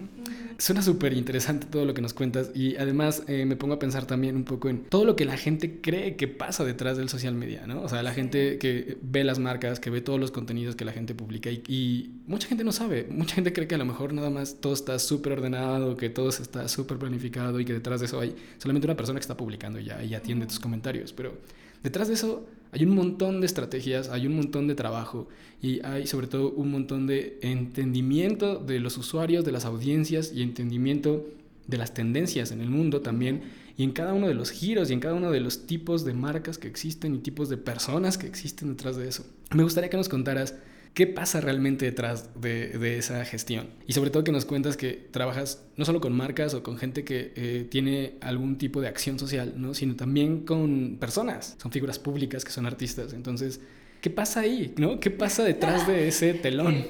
Suena 0.59 0.83
súper 0.83 1.13
interesante 1.13 1.67
todo 1.67 1.85
lo 1.85 1.95
que 1.95 2.03
nos 2.03 2.15
cuentas 2.15 2.51
y 2.55 2.77
además 2.77 3.23
eh, 3.29 3.45
me 3.47 3.55
pongo 3.55 3.75
a 3.75 3.79
pensar 3.79 4.07
también 4.07 4.35
un 4.35 4.45
poco 4.45 4.69
en 4.69 4.85
todo 4.85 5.05
lo 5.05 5.15
que 5.15 5.25
la 5.25 5.37
gente 5.37 5.81
cree 5.81 6.17
que 6.17 6.27
pasa 6.27 6.65
detrás 6.65 6.97
del 6.97 7.09
social 7.09 7.35
media, 7.35 7.67
¿no? 7.67 7.83
O 7.83 7.89
sea, 7.89 8.03
la 8.03 8.13
gente 8.13 8.59
que 8.59 8.99
ve 9.03 9.23
las 9.23 9.39
marcas, 9.39 9.79
que 9.79 9.91
ve 9.91 10.01
todos 10.01 10.19
los 10.19 10.33
contenidos 10.33 10.75
que 10.75 10.85
la 10.85 10.93
gente 10.93 11.15
publica 11.15 11.51
y, 11.51 11.63
y 11.69 12.23
mucha 12.27 12.49
gente 12.49 12.65
no 12.65 12.73
sabe, 12.73 13.07
mucha 13.11 13.37
gente 13.37 13.53
cree 13.53 13.69
que 13.69 13.77
a 13.77 13.79
lo 13.79 13.85
mejor 13.85 14.13
nada 14.13 14.31
más 14.31 14.61
todo 14.61 14.73
está 14.73 14.99
súper 14.99 15.35
ordenado, 15.35 15.97
que 15.97 16.11
todo 16.11 16.31
está 16.31 16.67
súper 16.67 16.99
planificado 16.99 17.61
y 17.61 17.65
que 17.65 17.73
detrás 17.73 18.01
de 18.01 18.07
eso 18.07 18.21
hay 18.21 18.35
solamente 18.59 18.87
una 18.87 18.97
persona 18.97 19.19
que 19.19 19.23
está 19.23 19.37
publicando 19.37 19.79
ya 19.79 20.03
y 20.03 20.15
atiende 20.15 20.47
tus 20.47 20.59
comentarios, 20.59 21.13
pero 21.13 21.39
detrás 21.83 22.09
de 22.09 22.15
eso 22.15 22.49
hay 22.73 22.85
un 22.85 22.95
montón 22.95 23.41
de 23.41 23.47
estrategias, 23.47 24.09
hay 24.09 24.27
un 24.27 24.37
montón 24.37 24.67
de 24.67 24.75
trabajo 24.75 25.29
y 25.63 25.85
hay 25.85 26.07
sobre 26.07 26.27
todo 26.27 26.51
un 26.51 26.71
montón 26.71 27.07
de 27.07 27.39
entendimiento 27.43 28.57
de 28.57 28.81
los 28.81 28.99
usuarios, 28.99 29.45
de 29.45 29.53
las 29.53 29.65
audiencias 29.65 30.33
y 30.35 30.43
entendimiento 30.43 31.27
de 31.67 31.79
las 31.79 31.95
tendencias 31.95 32.51
en 32.51 32.61
el 32.61 32.71
mundo 32.71 33.01
también 33.01 33.43
y 33.77 33.85
en 33.85 33.93
cada 33.93 34.13
uno 34.13 34.27
de 34.27 34.35
los 34.35 34.51
giros 34.51 34.91
y 34.91 34.95
en 34.95 35.01
cada 35.01 35.15
uno 35.15 35.31
de 35.31 35.41
los 35.41 35.67
tipos 35.67 36.05
de 36.05 36.15
marcas 36.15 36.59
que 36.59 36.67
existen 36.67 37.15
y 37.15 37.19
tipos 37.19 37.49
de 37.49 37.57
personas 37.57 38.19
que 38.19 38.27
existen 38.27 38.71
detrás 38.71 38.97
de 38.97 39.09
eso. 39.09 39.25
Me 39.55 39.63
gustaría 39.63 39.89
que 39.89 39.97
nos 39.97 40.09
contaras 40.09 40.55
¿Qué 40.95 41.07
pasa 41.07 41.41
realmente 41.41 41.85
detrás 41.85 42.31
de, 42.41 42.99
esa 42.99 43.25
gestión? 43.25 43.69
Y 43.87 43.93
sobre 43.93 44.11
todo 44.11 44.25
que 44.25 44.33
nos 44.33 44.45
cuentas 44.45 44.77
que 44.77 45.09
trabajas 45.11 45.65
no 45.77 45.85
solo 45.85 46.01
con 46.01 46.13
marcas 46.13 46.55
o 46.55 46.63
con 46.63 46.77
gente 46.77 47.05
que 47.05 47.33
eh, 47.37 47.67
tiene 47.71 48.15
algún 48.21 48.59
tipo 48.59 48.81
de 48.81 48.89
acción 48.89 49.19
social, 49.19 49.55
¿no? 49.57 49.75
sino 49.75 49.97
también 49.97 50.45
con 50.45 50.97
personas, 50.99 51.57
son 51.63 51.71
figuras 51.71 51.99
públicas 51.99 52.45
que 52.45 52.51
son 52.51 52.67
artistas. 52.67 53.13
Entonces, 53.13 53.61
¿qué 54.01 54.11
pasa 54.11 54.41
ahí? 54.41 54.75
¿no? 54.77 54.99
¿Qué 55.01 55.11
pasa 55.11 55.45
detrás 55.45 55.87
de 55.87 56.09
ese 56.09 56.35
telón? 56.35 56.85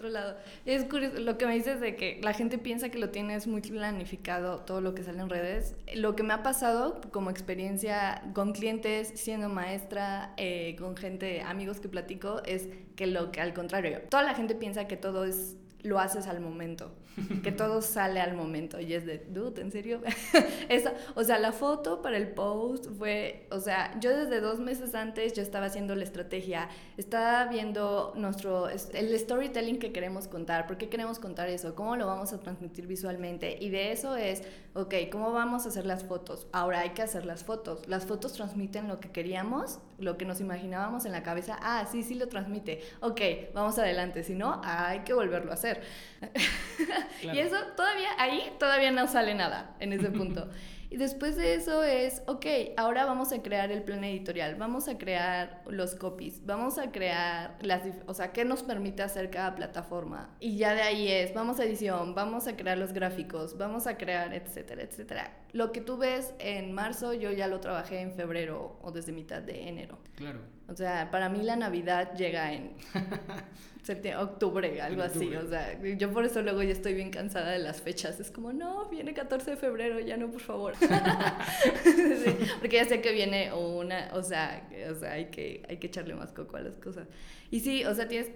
Otro 0.00 0.08
lado. 0.08 0.36
Es 0.64 0.84
curioso 0.84 1.20
lo 1.20 1.36
que 1.36 1.46
me 1.46 1.54
dices 1.54 1.80
de 1.80 1.94
que 1.94 2.20
la 2.22 2.32
gente 2.32 2.56
piensa 2.56 2.88
que 2.88 2.98
lo 2.98 3.10
tienes 3.10 3.46
muy 3.46 3.60
planificado 3.60 4.60
todo 4.60 4.80
lo 4.80 4.94
que 4.94 5.02
sale 5.02 5.20
en 5.20 5.28
redes. 5.28 5.74
Lo 5.94 6.16
que 6.16 6.22
me 6.22 6.32
ha 6.32 6.42
pasado 6.42 7.00
como 7.12 7.30
experiencia 7.30 8.22
con 8.32 8.52
clientes, 8.52 9.12
siendo 9.14 9.50
maestra, 9.50 10.32
eh, 10.38 10.76
con 10.78 10.96
gente, 10.96 11.42
amigos 11.42 11.80
que 11.80 11.88
platico, 11.88 12.40
es 12.46 12.68
que 12.96 13.06
lo 13.06 13.30
que 13.30 13.40
al 13.40 13.52
contrario, 13.52 14.00
toda 14.08 14.22
la 14.22 14.34
gente 14.34 14.54
piensa 14.54 14.86
que 14.86 14.96
todo 14.96 15.24
es 15.24 15.56
lo 15.82 15.98
haces 15.98 16.26
al 16.26 16.40
momento, 16.40 16.90
que 17.42 17.52
todo 17.52 17.82
sale 17.82 18.20
al 18.20 18.34
momento 18.34 18.80
y 18.80 18.94
es 18.94 19.06
de, 19.06 19.18
dude, 19.18 19.60
¿en 19.60 19.70
serio? 19.70 20.00
Esa, 20.68 20.94
o 21.14 21.24
sea, 21.24 21.38
la 21.38 21.52
foto 21.52 22.02
para 22.02 22.16
el 22.16 22.28
post 22.28 22.86
fue, 22.98 23.46
o 23.50 23.60
sea, 23.60 23.98
yo 24.00 24.16
desde 24.16 24.40
dos 24.40 24.60
meses 24.60 24.94
antes 24.94 25.32
yo 25.32 25.42
estaba 25.42 25.66
haciendo 25.66 25.94
la 25.94 26.04
estrategia, 26.04 26.68
estaba 26.96 27.46
viendo 27.46 28.12
nuestro, 28.16 28.68
el 28.68 29.18
storytelling 29.18 29.78
que 29.78 29.92
queremos 29.92 30.28
contar, 30.28 30.66
por 30.66 30.76
qué 30.78 30.88
queremos 30.88 31.18
contar 31.18 31.48
eso, 31.48 31.74
cómo 31.74 31.96
lo 31.96 32.06
vamos 32.06 32.32
a 32.32 32.40
transmitir 32.40 32.86
visualmente 32.86 33.56
y 33.60 33.70
de 33.70 33.92
eso 33.92 34.16
es, 34.16 34.42
ok, 34.74 34.94
¿cómo 35.10 35.32
vamos 35.32 35.66
a 35.66 35.68
hacer 35.68 35.86
las 35.86 36.04
fotos? 36.04 36.46
Ahora 36.52 36.80
hay 36.80 36.90
que 36.90 37.02
hacer 37.02 37.24
las 37.24 37.44
fotos, 37.44 37.86
las 37.88 38.06
fotos 38.06 38.32
transmiten 38.32 38.88
lo 38.88 39.00
que 39.00 39.10
queríamos, 39.10 39.78
lo 40.00 40.16
que 40.16 40.24
nos 40.24 40.40
imaginábamos 40.40 41.04
en 41.04 41.12
la 41.12 41.22
cabeza, 41.22 41.58
ah, 41.62 41.86
sí, 41.90 42.02
sí 42.02 42.14
lo 42.14 42.28
transmite, 42.28 42.82
ok, 43.00 43.20
vamos 43.54 43.78
adelante, 43.78 44.22
si 44.24 44.34
no, 44.34 44.60
hay 44.64 45.00
que 45.00 45.12
volverlo 45.12 45.50
a 45.50 45.54
hacer. 45.54 45.82
y 47.22 47.38
eso 47.38 47.56
todavía, 47.76 48.08
ahí 48.18 48.52
todavía 48.58 48.90
no 48.90 49.06
sale 49.06 49.34
nada 49.34 49.76
en 49.80 49.92
ese 49.92 50.10
punto. 50.10 50.48
Y 50.90 50.96
después 50.96 51.36
de 51.36 51.54
eso 51.54 51.84
es, 51.84 52.22
ok, 52.26 52.46
ahora 52.76 53.04
vamos 53.04 53.32
a 53.32 53.40
crear 53.40 53.70
el 53.70 53.84
plan 53.84 54.02
editorial, 54.02 54.56
vamos 54.56 54.88
a 54.88 54.98
crear 54.98 55.62
los 55.68 55.94
copies, 55.94 56.44
vamos 56.44 56.78
a 56.78 56.90
crear 56.90 57.56
las, 57.62 57.82
o 58.06 58.14
sea, 58.14 58.32
qué 58.32 58.44
nos 58.44 58.64
permite 58.64 59.04
hacer 59.04 59.30
cada 59.30 59.54
plataforma. 59.54 60.34
Y 60.40 60.56
ya 60.56 60.74
de 60.74 60.82
ahí 60.82 61.08
es, 61.08 61.32
vamos 61.32 61.60
a 61.60 61.64
edición, 61.64 62.16
vamos 62.16 62.48
a 62.48 62.56
crear 62.56 62.76
los 62.76 62.92
gráficos, 62.92 63.56
vamos 63.56 63.86
a 63.86 63.96
crear, 63.96 64.34
etcétera, 64.34 64.82
etcétera. 64.82 65.32
Lo 65.52 65.70
que 65.70 65.80
tú 65.80 65.96
ves 65.96 66.34
en 66.40 66.72
marzo, 66.72 67.14
yo 67.14 67.30
ya 67.30 67.46
lo 67.46 67.60
trabajé 67.60 68.00
en 68.00 68.12
febrero 68.12 68.76
o 68.82 68.90
desde 68.90 69.12
mitad 69.12 69.42
de 69.42 69.68
enero. 69.68 69.98
Claro. 70.16 70.40
O 70.68 70.74
sea, 70.74 71.10
para 71.12 71.28
mí 71.28 71.42
la 71.42 71.54
Navidad 71.54 72.14
llega 72.14 72.52
en 72.52 72.74
septiembre, 73.94 74.22
octubre, 74.22 74.80
algo 74.80 75.02
así. 75.02 75.34
O 75.34 75.48
sea, 75.48 75.80
yo 75.82 76.12
por 76.12 76.24
eso 76.24 76.42
luego 76.42 76.62
ya 76.62 76.72
estoy 76.72 76.94
bien 76.94 77.10
cansada 77.10 77.50
de 77.50 77.58
las 77.58 77.80
fechas. 77.80 78.20
Es 78.20 78.30
como, 78.30 78.52
no, 78.52 78.88
viene 78.88 79.12
14 79.12 79.52
de 79.52 79.56
febrero, 79.56 79.98
ya 79.98 80.16
no, 80.16 80.30
por 80.30 80.40
favor. 80.40 80.74
porque 82.60 82.76
ya 82.76 82.84
sé 82.84 83.00
que 83.00 83.12
viene 83.12 83.52
una, 83.52 84.10
o 84.14 84.22
sea, 84.22 84.68
o 84.90 84.94
sea 84.94 85.12
hay, 85.12 85.26
que, 85.26 85.62
hay 85.68 85.78
que 85.78 85.88
echarle 85.88 86.14
más 86.14 86.32
coco 86.32 86.56
a 86.56 86.60
las 86.60 86.76
cosas. 86.76 87.08
Y 87.50 87.60
sí, 87.60 87.84
o 87.84 87.94
sea, 87.94 88.06
tienes, 88.06 88.30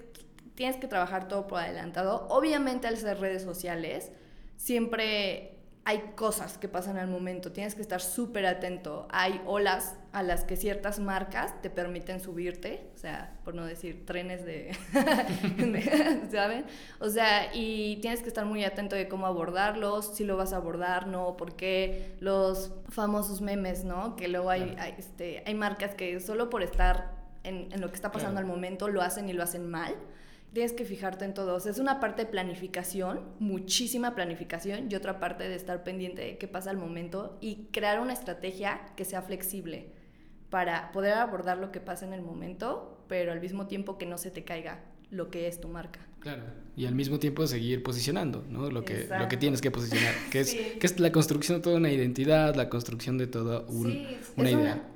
tienes 0.55 0.77
que 0.77 0.89
trabajar 0.89 1.29
todo 1.29 1.47
por 1.47 1.61
adelantado. 1.61 2.27
Obviamente 2.29 2.89
al 2.89 2.97
ser 2.97 3.21
redes 3.21 3.43
sociales, 3.43 4.11
siempre 4.57 5.54
hay 5.87 6.13
cosas 6.17 6.57
que 6.57 6.67
pasan 6.67 6.97
al 6.97 7.09
momento, 7.09 7.53
tienes 7.53 7.75
que 7.75 7.83
estar 7.83 8.01
súper 8.01 8.47
atento. 8.47 9.07
Hay 9.11 9.43
olas 9.45 9.97
a 10.13 10.23
las 10.23 10.45
que 10.45 10.57
ciertas 10.57 10.99
marcas 10.99 11.61
te 11.61 11.69
permiten 11.69 12.21
subirte, 12.21 12.89
o 12.95 12.99
sea, 12.99 13.37
por 13.45 13.55
no 13.55 13.67
decir 13.67 14.07
trenes 14.07 14.47
de, 14.47 14.75
¿saben? 16.33 16.65
O 17.01 17.11
sea, 17.11 17.55
y 17.55 17.97
tienes 17.97 18.23
que 18.23 18.29
estar 18.29 18.47
muy 18.47 18.65
atento 18.65 18.97
de 18.97 19.09
cómo 19.09 19.27
abordarlos, 19.27 20.15
si 20.15 20.25
lo 20.25 20.39
vas 20.39 20.55
a 20.55 20.57
abordar, 20.57 21.07
no, 21.07 21.37
porque 21.37 22.15
los 22.21 22.73
famosos 22.89 23.43
memes, 23.43 23.85
¿no? 23.85 24.17
Que 24.17 24.29
luego 24.29 24.49
hay, 24.49 24.77
este, 24.97 25.43
hay 25.45 25.55
marcas 25.55 25.95
que 25.95 26.19
solo 26.21 26.49
por 26.49 26.63
estar 26.63 27.13
en, 27.43 27.69
lo 27.79 27.91
que 27.91 27.97
está 27.97 28.11
pasando 28.11 28.41
al 28.41 28.47
momento 28.47 28.89
lo 28.89 29.03
hacen 29.03 29.29
y 29.29 29.35
lo 29.35 29.43
hacen 29.43 29.71
mal 29.71 29.95
tienes 30.55 30.73
que 30.73 30.85
fijarte 30.85 31.25
en 31.25 31.35
todos. 31.35 31.67
Es 31.67 31.79
una 31.79 32.01
parte 32.01 32.25
de 32.25 32.31
planificación, 32.31 33.21
muchísima 33.41 34.15
planificación, 34.15 34.91
y 34.91 34.95
otra 34.95 35.19
parte 35.19 35.49
de 35.49 35.57
estar 35.57 35.83
pendiente 35.83 36.23
de 36.23 36.39
qué 36.39 36.49
pasa 36.49 36.71
al 36.71 36.79
momento 36.79 37.37
y 37.41 37.67
crear 37.73 38.01
una 38.01 38.15
estrategia 38.15 38.81
que 38.97 39.05
sea 39.05 39.21
flexible 39.21 39.89
para 40.49 40.93
poder 40.93 41.15
abordar 41.15 41.59
lo 41.59 41.73
que 41.73 41.81
pasa 41.81 42.07
en 42.07 42.13
el 42.13 42.23
momento, 42.23 43.05
pero 43.09 43.33
al 43.33 43.41
mismo 43.41 43.67
tiempo 43.67 43.99
que 43.99 44.07
no 44.07 44.17
se 44.17 44.31
te 44.31 44.45
caiga 44.45 44.85
lo 45.11 45.29
que 45.29 45.49
es 45.49 45.61
tu 45.61 45.69
marca. 45.69 46.01
Claro, 46.21 46.45
y 46.77 46.87
al 46.87 46.95
mismo 46.95 47.19
tiempo 47.19 47.47
seguir 47.47 47.83
posicionando, 47.83 48.45
¿no? 48.49 48.71
Lo 48.71 48.85
que, 48.85 49.09
lo 49.19 49.29
que 49.29 49.37
tienes 49.37 49.61
que 49.61 49.71
posicionar, 49.71 50.15
que 50.31 50.41
es, 50.41 50.55
que 50.55 50.87
es 50.87 50.99
la 50.99 51.13
construcción 51.13 51.59
de 51.59 51.63
toda 51.63 51.77
una 51.77 51.91
identidad, 51.91 52.55
la 52.55 52.71
construcción 52.71 53.19
de 53.19 53.27
toda 53.27 53.61
una 53.69 54.51
idea. 54.51 54.89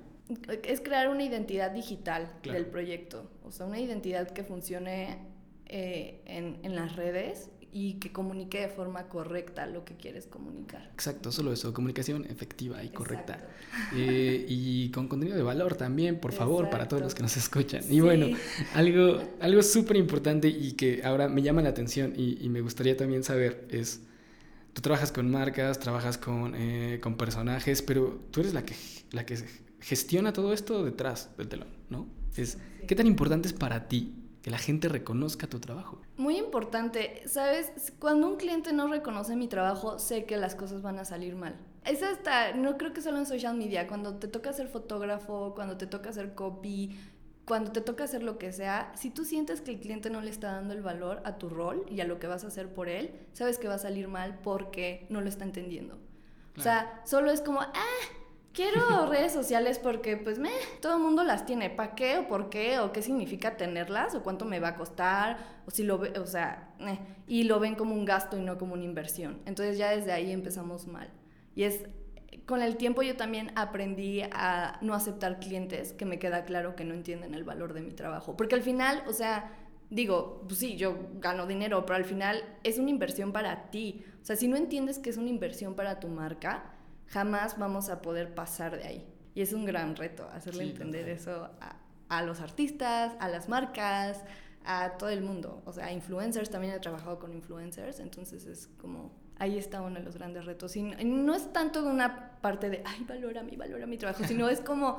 es 0.63 0.81
crear 0.81 1.09
una 1.09 1.25
identidad 1.25 1.73
digital 1.73 2.33
del 2.45 2.67
proyecto, 2.67 3.31
o 3.45 3.51
sea, 3.51 3.67
una 3.67 3.79
identidad 3.79 4.31
que 4.31 4.45
funcione 4.45 5.19
eh, 5.69 6.21
en, 6.27 6.59
en, 6.63 6.75
las 6.75 6.97
redes 6.97 7.51
y 7.73 7.95
que 7.95 8.11
comunique 8.11 8.61
de 8.61 8.69
forma 8.69 9.09
correcta 9.09 9.67
lo 9.67 9.85
que 9.85 9.95
quieres 9.97 10.27
comunicar. 10.27 10.91
Exacto, 10.95 11.31
solo 11.31 11.53
eso, 11.53 11.73
comunicación 11.75 12.25
efectiva 12.25 12.83
y 12.83 12.89
correcta. 12.89 13.47
Eh, 13.95 14.47
y 14.49 14.91
con 14.91 15.09
contenido 15.09 15.37
de 15.37 15.43
valor 15.43 15.75
también, 15.75 16.19
por 16.19 16.33
favor, 16.33 16.71
para 16.71 16.89
todos 16.89 17.03
los 17.03 17.15
que 17.15 17.23
nos 17.23 17.37
escuchan. 17.37 17.83
Y 17.89 18.01
bueno, 18.01 18.29
algo, 18.75 19.23
algo 19.41 19.63
súper 19.63 19.97
importante 19.97 20.49
y 20.49 20.73
que 20.73 21.03
ahora 21.05 21.29
me 21.29 21.43
llama 21.43 21.63
la 21.63 21.69
atención 21.69 22.15
y, 22.17 22.43
y, 22.43 22.49
me 22.49 22.63
gustaría 22.63 22.97
también 22.97 23.23
saber 23.23 23.67
es, 23.71 24.01
tú 24.73 24.81
trabajas 24.81 25.13
con 25.13 25.31
marcas, 25.31 25.79
trabajas 25.79 26.17
con, 26.17 26.55
eh, 26.57 26.99
con 27.03 27.17
personajes, 27.17 27.83
pero 27.83 28.19
tú 28.31 28.41
eres 28.41 28.55
la 28.55 28.65
que, 28.65 28.75
la 29.13 29.27
que 29.27 29.37
gestiona 29.81 30.33
todo 30.33 30.53
esto 30.53 30.85
detrás 30.85 31.31
del 31.37 31.49
telón, 31.49 31.69
¿no? 31.91 32.09
Es, 32.37 32.57
¿Qué 32.87 32.95
tan 32.95 33.07
importante 33.07 33.49
es 33.49 33.55
para 33.55 33.89
ti 33.89 34.15
que 34.43 34.51
la 34.51 34.59
gente 34.59 34.89
reconozca 34.89 35.47
tu 35.47 35.61
trabajo. 35.61 36.01
Muy 36.17 36.37
importante, 36.37 37.23
¿sabes? 37.27 37.73
Cuando 37.99 38.29
un 38.29 38.37
cliente 38.37 38.73
no 38.73 38.89
reconoce 38.89 39.37
mi 39.37 39.49
trabajo, 39.49 39.99
sé 39.99 40.25
que 40.25 40.37
las 40.37 40.55
cosas 40.55 40.83
van 40.83 40.99
a 40.99 41.05
salir 41.05 41.35
mal. 41.35 41.57
Es 41.85 42.03
hasta, 42.03 42.53
no 42.55 42.77
creo 42.77 42.93
que 42.93 43.01
solo 43.01 43.19
en 43.19 43.27
social 43.27 43.57
media, 43.57 43.89
cuando 43.89 44.17
te 44.17 44.29
toca 44.29 44.53
ser 44.53 44.69
fotógrafo, 44.69 45.55
cuando 45.55 45.77
te 45.77 45.87
toca 45.87 46.11
hacer 46.11 46.35
copy, 46.35 46.97
cuando 47.49 47.73
te 47.73 47.81
toca 47.81 48.05
hacer 48.05 48.23
lo 48.23 48.39
que 48.39 48.53
sea, 48.53 48.93
si 48.95 49.11
tú 49.11 49.25
sientes 49.25 49.63
que 49.63 49.73
el 49.73 49.81
cliente 49.81 50.11
no 50.11 50.21
le 50.21 50.31
está 50.31 50.53
dando 50.53 50.75
el 50.75 50.83
valor 50.83 51.23
a 51.25 51.39
tu 51.39 51.49
rol 51.49 51.87
y 51.89 52.01
a 52.01 52.05
lo 52.05 52.19
que 52.19 52.27
vas 52.27 52.45
a 52.45 52.49
hacer 52.49 52.73
por 52.73 52.89
él, 52.89 53.11
sabes 53.33 53.59
que 53.59 53.69
va 53.69 53.75
a 53.75 53.79
salir 53.79 54.07
mal 54.07 54.39
porque 54.43 55.07
no 55.09 55.23
lo 55.23 55.29
está 55.29 55.45
entendiendo. 55.45 55.99
O 56.57 56.61
sea, 56.61 57.03
solo 57.05 57.31
es 57.31 57.41
como, 57.41 57.61
ah, 57.61 57.73
Quiero 58.59 59.07
redes 59.09 59.33
sociales 59.33 59.79
porque, 59.79 60.17
pues, 60.17 60.41
me, 60.41 60.51
todo 60.83 60.97
el 60.97 61.01
mundo 61.01 61.23
las 61.23 61.47
tiene. 61.47 61.71
¿Para 61.71 61.95
qué 61.95 62.19
o 62.19 62.27
por 62.27 62.51
qué? 62.51 62.81
¿O 62.81 62.91
qué 62.91 63.03
significa 63.03 63.57
tenerlas? 63.57 64.17
¿O 64.17 64.25
cuánto 64.25 64.47
me 64.47 64.59
va 64.59 64.71
a 64.71 64.75
costar? 64.75 65.39
O 65.65 65.71
si 65.71 65.85
lo 65.85 65.99
ve, 65.99 66.19
o 66.19 66.27
sea, 66.27 66.75
eh, 66.81 66.99
y 67.29 67.45
lo 67.45 67.61
ven 67.61 67.77
como 67.77 67.95
un 67.95 68.05
gasto 68.05 68.37
y 68.37 68.41
no 68.41 68.59
como 68.59 68.75
una 68.75 68.83
inversión. 68.83 69.41
Entonces 69.47 69.79
ya 69.79 69.91
desde 69.91 70.11
ahí 70.11 70.33
empezamos 70.33 70.89
mal. 70.89 71.09
Y 71.55 71.63
es, 71.63 71.85
con 72.47 72.61
el 72.61 72.77
tiempo 72.77 73.03
yo 73.03 73.17
también 73.17 73.53
aprendí 73.55 74.23
a 74.23 74.81
no 74.83 74.93
aceptar 74.93 75.39
clientes 75.39 75.93
que 75.93 76.05
me 76.05 76.19
queda 76.19 76.45
claro 76.45 76.75
que 76.75 76.85
no 76.85 76.95
entienden 76.95 77.35
el 77.35 77.45
valor 77.45 77.75
de 77.75 77.83
mi 77.83 77.93
trabajo. 77.93 78.37
Porque 78.37 78.57
al 78.57 78.63
final, 78.63 79.05
o 79.07 79.13
sea, 79.13 79.53
digo, 79.89 80.43
pues 80.49 80.59
sí, 80.59 80.75
yo 80.75 80.97
gano 81.21 81.47
dinero, 81.47 81.87
pero 81.87 81.95
al 81.95 82.05
final 82.05 82.43
es 82.65 82.81
una 82.81 82.91
inversión 82.91 83.33
para 83.33 83.71
ti. 83.71 84.05
O 84.21 84.25
sea, 84.25 84.35
si 84.35 84.49
no 84.49 84.57
entiendes 84.57 84.99
que 84.99 85.11
es 85.11 85.17
una 85.17 85.29
inversión 85.29 85.77
para 85.77 86.01
tu 86.01 86.09
marca, 86.09 86.75
jamás 87.09 87.59
vamos 87.59 87.89
a 87.89 88.03
poder 88.03 88.35
pasar 88.35 88.77
de 88.77 88.85
ahí. 88.85 89.15
Y 89.35 89.43
es 89.43 89.53
un 89.53 89.65
gran 89.65 89.97
reto 89.97 90.29
hacerle 90.33 90.65
entender 90.65 91.09
eso 91.09 91.51
a, 92.09 92.23
los 92.23 92.41
artistas, 92.41 93.15
a 93.21 93.29
las 93.29 93.49
marcas, 93.49 94.25
a 94.65 94.97
todo 94.99 95.11
el 95.11 95.23
mundo. 95.23 95.63
O 95.65 95.73
sea, 95.73 95.93
influencers, 95.93 96.51
también 96.51 96.75
he 96.75 96.81
trabajado 96.81 97.19
con 97.19 97.33
influencers, 97.33 98.01
entonces 98.01 98.47
es 98.47 98.69
como, 98.81 99.13
ahí 99.39 99.57
está 99.57 99.81
uno 99.81 99.97
de 99.97 100.03
los 100.03 100.17
grandes 100.17 100.45
retos. 100.45 100.75
Y 100.77 100.83
no 100.83 101.35
es 101.35 101.53
tanto 101.53 101.85
una 101.85 102.41
parte 102.41 102.69
de, 102.69 102.83
ay, 102.85 103.05
valora 103.05 103.43
mi, 103.43 103.57
valora 103.57 103.87
mi 103.87 103.97
trabajo, 103.97 104.25
sino 104.25 104.49
es 104.49 104.61
como, 104.61 104.99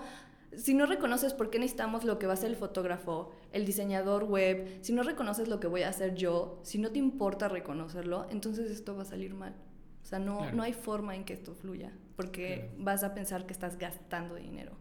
si 0.56 0.74
no 0.74 0.86
reconoces 0.86 1.34
por 1.34 1.50
qué 1.50 1.60
necesitamos 1.60 2.06
lo 2.06 2.18
que 2.18 2.26
va 2.26 2.34
a 2.34 2.36
hacer 2.36 2.50
el 2.50 2.56
fotógrafo, 2.56 3.32
el 3.52 3.66
diseñador 3.66 4.24
web, 4.24 4.80
si 4.82 4.94
no 4.94 5.04
reconoces 5.04 5.48
lo 5.48 5.60
que 5.60 5.68
voy 5.68 5.84
a 5.84 5.90
hacer 5.90 6.16
yo, 6.16 6.60
si 6.64 6.78
no 6.78 6.92
te 6.92 7.00
importa 7.00 7.50
reconocerlo, 7.50 8.26
entonces 8.30 8.72
esto 8.72 8.96
va 8.96 9.02
a 9.02 9.06
salir 9.06 9.34
mal. 9.34 9.54
O 10.04 10.06
sea, 10.06 10.20
no, 10.20 10.52
no 10.52 10.64
hay 10.64 10.74
forma 10.74 11.16
en 11.16 11.24
que 11.24 11.34
esto 11.34 11.54
fluya, 11.54 11.92
porque 12.16 12.72
vas 12.78 13.04
a 13.04 13.14
pensar 13.14 13.46
que 13.46 13.54
estás 13.54 13.78
gastando 13.78 14.36
dinero. 14.36 14.74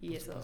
Y 0.00 0.14
eso 0.14 0.40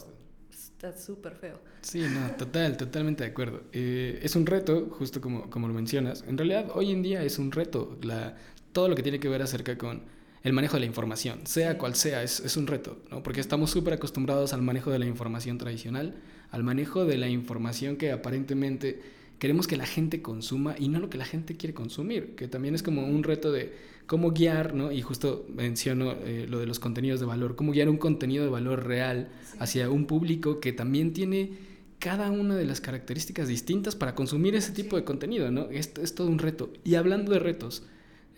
está 0.50 0.96
súper 0.96 1.34
feo. 1.34 1.60
Sí, 1.82 2.00
no, 2.00 2.30
total, 2.38 2.76
totalmente 2.76 3.24
de 3.24 3.30
acuerdo. 3.30 3.62
Eh, 3.72 4.20
es 4.22 4.36
un 4.36 4.46
reto, 4.46 4.88
justo 4.90 5.20
como, 5.20 5.50
como 5.50 5.68
lo 5.68 5.74
mencionas. 5.74 6.24
En 6.26 6.36
realidad, 6.36 6.70
hoy 6.74 6.90
en 6.90 7.02
día 7.02 7.22
es 7.22 7.38
un 7.38 7.52
reto. 7.52 7.98
La, 8.02 8.36
todo 8.72 8.88
lo 8.88 8.96
que 8.96 9.02
tiene 9.02 9.20
que 9.20 9.28
ver 9.28 9.42
acerca 9.42 9.78
con 9.78 10.02
el 10.42 10.52
manejo 10.52 10.74
de 10.74 10.80
la 10.80 10.86
información, 10.86 11.46
sea 11.46 11.78
cual 11.78 11.94
sea, 11.94 12.22
es, 12.22 12.40
es, 12.40 12.58
un 12.58 12.66
reto, 12.66 12.98
¿no? 13.10 13.22
Porque 13.22 13.40
estamos 13.40 13.70
súper 13.70 13.94
acostumbrados 13.94 14.52
al 14.52 14.60
manejo 14.60 14.90
de 14.90 14.98
la 14.98 15.06
información 15.06 15.56
tradicional, 15.56 16.16
al 16.50 16.62
manejo 16.62 17.06
de 17.06 17.16
la 17.16 17.28
información 17.28 17.96
que 17.96 18.12
aparentemente 18.12 19.00
queremos 19.44 19.66
que 19.66 19.76
la 19.76 19.84
gente 19.84 20.22
consuma 20.22 20.74
y 20.78 20.88
no 20.88 21.00
lo 21.00 21.10
que 21.10 21.18
la 21.18 21.26
gente 21.26 21.54
quiere 21.54 21.74
consumir, 21.74 22.34
que 22.34 22.48
también 22.48 22.74
es 22.74 22.82
como 22.82 23.06
un 23.06 23.22
reto 23.22 23.52
de 23.52 23.74
cómo 24.06 24.30
guiar, 24.30 24.72
¿no? 24.72 24.90
Y 24.90 25.02
justo 25.02 25.44
menciono 25.54 26.12
eh, 26.12 26.46
lo 26.48 26.60
de 26.60 26.64
los 26.64 26.78
contenidos 26.78 27.20
de 27.20 27.26
valor, 27.26 27.54
cómo 27.54 27.72
guiar 27.72 27.90
un 27.90 27.98
contenido 27.98 28.42
de 28.42 28.48
valor 28.48 28.86
real 28.86 29.28
hacia 29.58 29.90
un 29.90 30.06
público 30.06 30.60
que 30.60 30.72
también 30.72 31.12
tiene 31.12 31.58
cada 31.98 32.30
una 32.30 32.56
de 32.56 32.64
las 32.64 32.80
características 32.80 33.46
distintas 33.46 33.94
para 33.96 34.14
consumir 34.14 34.54
ese 34.54 34.72
tipo 34.72 34.96
de 34.96 35.04
contenido, 35.04 35.50
¿no? 35.50 35.68
Esto 35.68 36.00
es 36.00 36.14
todo 36.14 36.28
un 36.28 36.38
reto. 36.38 36.72
Y 36.82 36.94
hablando 36.94 37.30
de 37.30 37.38
retos, 37.38 37.82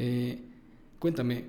eh, 0.01 0.41
cuéntame, 0.99 1.45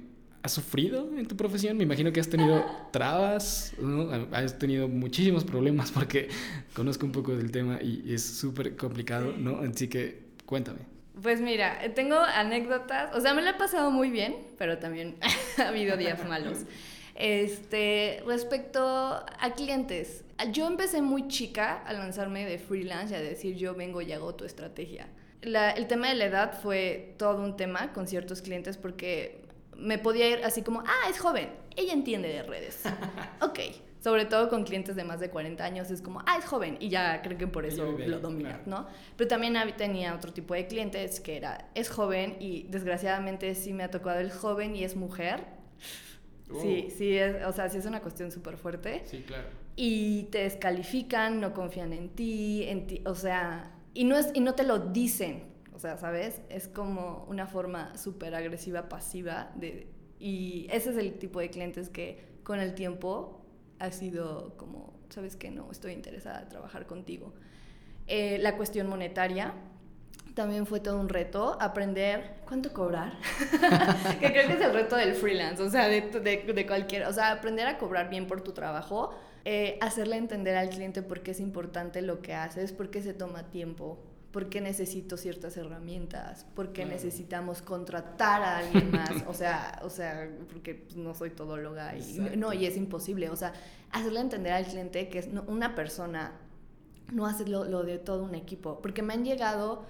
¿has 0.48 0.54
sufrido 0.54 1.10
en 1.18 1.28
tu 1.28 1.36
profesión? 1.36 1.76
Me 1.76 1.84
imagino 1.84 2.14
que 2.14 2.22
has 2.22 2.30
tenido 2.30 2.66
trabas, 2.92 3.74
¿no? 3.80 4.10
Has 4.32 4.58
tenido 4.58 4.88
muchísimos 4.88 5.44
problemas 5.44 5.92
porque 5.92 6.30
conozco 6.74 7.06
un 7.06 7.12
poco 7.12 7.36
del 7.36 7.52
tema 7.52 7.80
y 7.82 8.14
es 8.14 8.24
súper 8.24 8.78
complicado, 8.78 9.34
¿no? 9.38 9.60
Así 9.60 9.90
que 9.90 10.24
cuéntame. 10.46 10.80
Pues 11.22 11.42
mira, 11.42 11.80
tengo 11.96 12.16
anécdotas, 12.16 13.14
o 13.14 13.20
sea, 13.20 13.34
me 13.34 13.42
la 13.42 13.52
he 13.52 13.54
pasado 13.56 13.92
muy 13.92 14.10
bien, 14.10 14.38
pero 14.58 14.78
también 14.78 15.18
ha 15.58 15.68
habido 15.68 15.98
días 15.98 16.26
malos. 16.28 16.60
Este, 17.16 18.24
respecto 18.26 18.80
a 18.80 19.54
clientes, 19.56 20.24
yo 20.54 20.68
empecé 20.68 21.02
muy 21.02 21.28
chica 21.28 21.84
a 21.86 21.92
lanzarme 21.92 22.46
de 22.46 22.58
freelance 22.58 23.14
y 23.14 23.18
a 23.18 23.22
decir 23.22 23.56
yo 23.58 23.74
vengo 23.74 24.02
y 24.02 24.14
hago 24.14 24.34
tu 24.36 24.46
estrategia. 24.46 25.10
el 25.42 25.88
tema 25.88 26.08
de 26.08 26.16
la 26.16 26.26
edad 26.26 26.62
fue 26.62 27.16
todo 27.18 27.44
un 27.44 27.58
tema 27.58 27.92
con 27.92 28.08
ciertos 28.08 28.42
clientes 28.42 28.78
porque 28.78 29.47
me 29.78 29.98
podía 29.98 30.30
ir 30.30 30.44
así 30.44 30.62
como, 30.62 30.82
ah, 30.82 31.10
es 31.10 31.20
joven, 31.20 31.50
ella 31.76 31.94
entiende 31.94 32.28
de 32.30 32.44
redes. 32.44 32.82
ok, 33.42 33.60
sobre 34.00 34.26
todo 34.26 34.50
con 34.50 34.64
clientes 34.64 34.96
de 34.96 35.04
más 35.04 35.20
de 35.20 35.30
40 35.30 35.64
años, 35.64 35.92
es 35.92 36.02
como, 36.02 36.22
ah, 36.26 36.38
es 36.38 36.46
joven, 36.46 36.78
y 36.80 36.90
ya 36.90 37.22
creo 37.22 37.38
que 37.38 37.48
por 37.48 37.66
eso 37.66 37.98
lo 37.98 38.20
domina, 38.20 38.62
¿no? 38.66 38.88
Pero 39.16 39.28
también 39.28 39.56
tenía 39.78 40.16
otro 40.16 40.34
tipo 40.34 40.54
de 40.54 40.68
clientes 40.68 41.20
que 41.20 41.38
era, 41.38 41.70
es 41.76 41.90
joven, 41.90 42.38
y 42.40 42.64
desgraciadamente 42.70 43.54
sí 43.56 43.74
me 43.74 43.84
ha 43.84 43.92
tocado 43.92 44.20
el 44.20 44.32
joven 44.32 44.76
y 44.76 44.84
es 44.84 44.96
mujer. 44.96 45.46
Sí, 46.62 46.88
oh. 46.88 46.96
sí, 46.98 47.18
es, 47.18 47.46
o 47.46 47.52
sea, 47.52 47.70
sí 47.70 47.78
es 47.78 47.86
una 47.86 48.02
cuestión 48.02 48.32
súper 48.32 48.58
fuerte. 48.58 49.04
Sí, 49.06 49.24
claro. 49.24 49.48
Y 49.76 50.24
te 50.32 50.40
descalifican, 50.40 51.40
no 51.40 51.54
confían 51.54 51.94
en 51.94 52.10
ti, 52.10 52.64
en 52.64 52.88
ti, 52.88 53.02
o 53.06 53.14
sea, 53.14 53.72
y 53.94 54.06
no, 54.06 54.18
es, 54.18 54.30
y 54.34 54.40
no 54.40 54.56
te 54.56 54.64
lo 54.64 54.80
dicen, 54.80 55.44
o 55.78 55.80
sea, 55.80 55.96
¿sabes? 55.96 56.42
Es 56.50 56.68
como 56.68 57.24
una 57.30 57.46
forma 57.46 57.96
súper 58.00 58.34
agresiva, 58.34 58.90
pasiva, 58.90 59.52
de, 59.54 59.88
y 60.20 60.66
ese 60.72 60.90
es 60.90 60.98
el 60.98 61.20
tipo 61.20 61.40
de 61.40 61.52
clientes 61.52 61.90
que 61.90 62.26
con 62.42 62.60
el 62.60 62.74
tiempo 62.74 63.46
ha 63.78 63.92
sido 63.92 64.58
como, 64.58 65.00
¿sabes 65.10 65.36
qué? 65.36 65.52
No, 65.52 65.70
estoy 65.72 65.94
interesada 65.94 66.42
en 66.42 66.50
trabajar 66.50 66.88
contigo. 66.88 67.32
Eh, 68.08 68.40
la 68.40 68.58
cuestión 68.58 68.88
monetaria 68.88 69.54
también 70.34 70.66
fue 70.66 70.80
todo 70.80 71.00
un 71.00 71.10
reto, 71.10 71.58
aprender 71.62 72.38
cuánto 72.46 72.74
cobrar, 72.74 73.14
que 74.20 74.32
creo 74.32 74.48
que 74.48 74.54
es 74.54 74.62
el 74.62 74.74
reto 74.74 74.96
del 74.96 75.14
freelance, 75.14 75.62
o 75.62 75.70
sea, 75.70 75.88
de, 75.88 76.66
cualquier, 76.68 77.06
o 77.06 77.14
sea, 77.14 77.34
aprender 77.34 77.68
a 77.68 77.78
cobrar 77.78 78.10
bien 78.10 78.26
por 78.26 78.42
tu 78.42 78.52
trabajo, 78.52 79.14
eh, 79.46 79.78
hacerle 79.80 80.18
entender 80.18 80.58
al 80.58 80.70
cliente 80.70 81.04
por 81.04 81.22
qué 81.22 81.32
es 81.32 81.40
importante 81.40 82.02
lo 82.02 82.24
que 82.24 82.34
haces, 82.34 82.72
por 82.72 82.90
qué 82.90 83.04
se 83.04 83.14
toma 83.14 83.52
tiempo, 83.52 84.00
por 84.38 84.50
qué 84.50 84.62
necesito 84.62 85.18
ciertas 85.18 85.58
herramientas, 85.58 86.46
por 86.54 86.72
qué 86.72 86.86
necesitamos 86.86 87.64
contratar 87.64 88.44
a 88.44 88.58
alguien 88.60 88.92
más, 88.92 89.24
o 89.28 89.34
sea, 89.34 89.82
o 89.84 89.90
sea, 89.90 90.30
porque 90.54 90.76
pues, 90.76 90.96
no 90.96 91.16
soy 91.16 91.32
todóloga 91.32 91.98
y 91.98 92.20
no, 92.38 92.54
y 92.54 92.68
es 92.68 92.78
imposible, 92.78 93.32
o 93.32 93.36
sea, 93.36 93.54
hacerle 93.90 94.20
entender 94.20 94.54
al 94.54 94.68
cliente 94.68 95.10
que 95.10 95.18
es 95.18 95.30
una 95.48 95.74
persona 95.74 96.34
no 97.12 97.26
hace 97.26 97.48
lo, 97.48 97.82
de 97.82 97.98
todo 97.98 98.24
un 98.24 98.36
equipo, 98.36 98.80
porque 98.80 99.02
me 99.02 99.16
han 99.16 99.26
llegado 99.26 99.86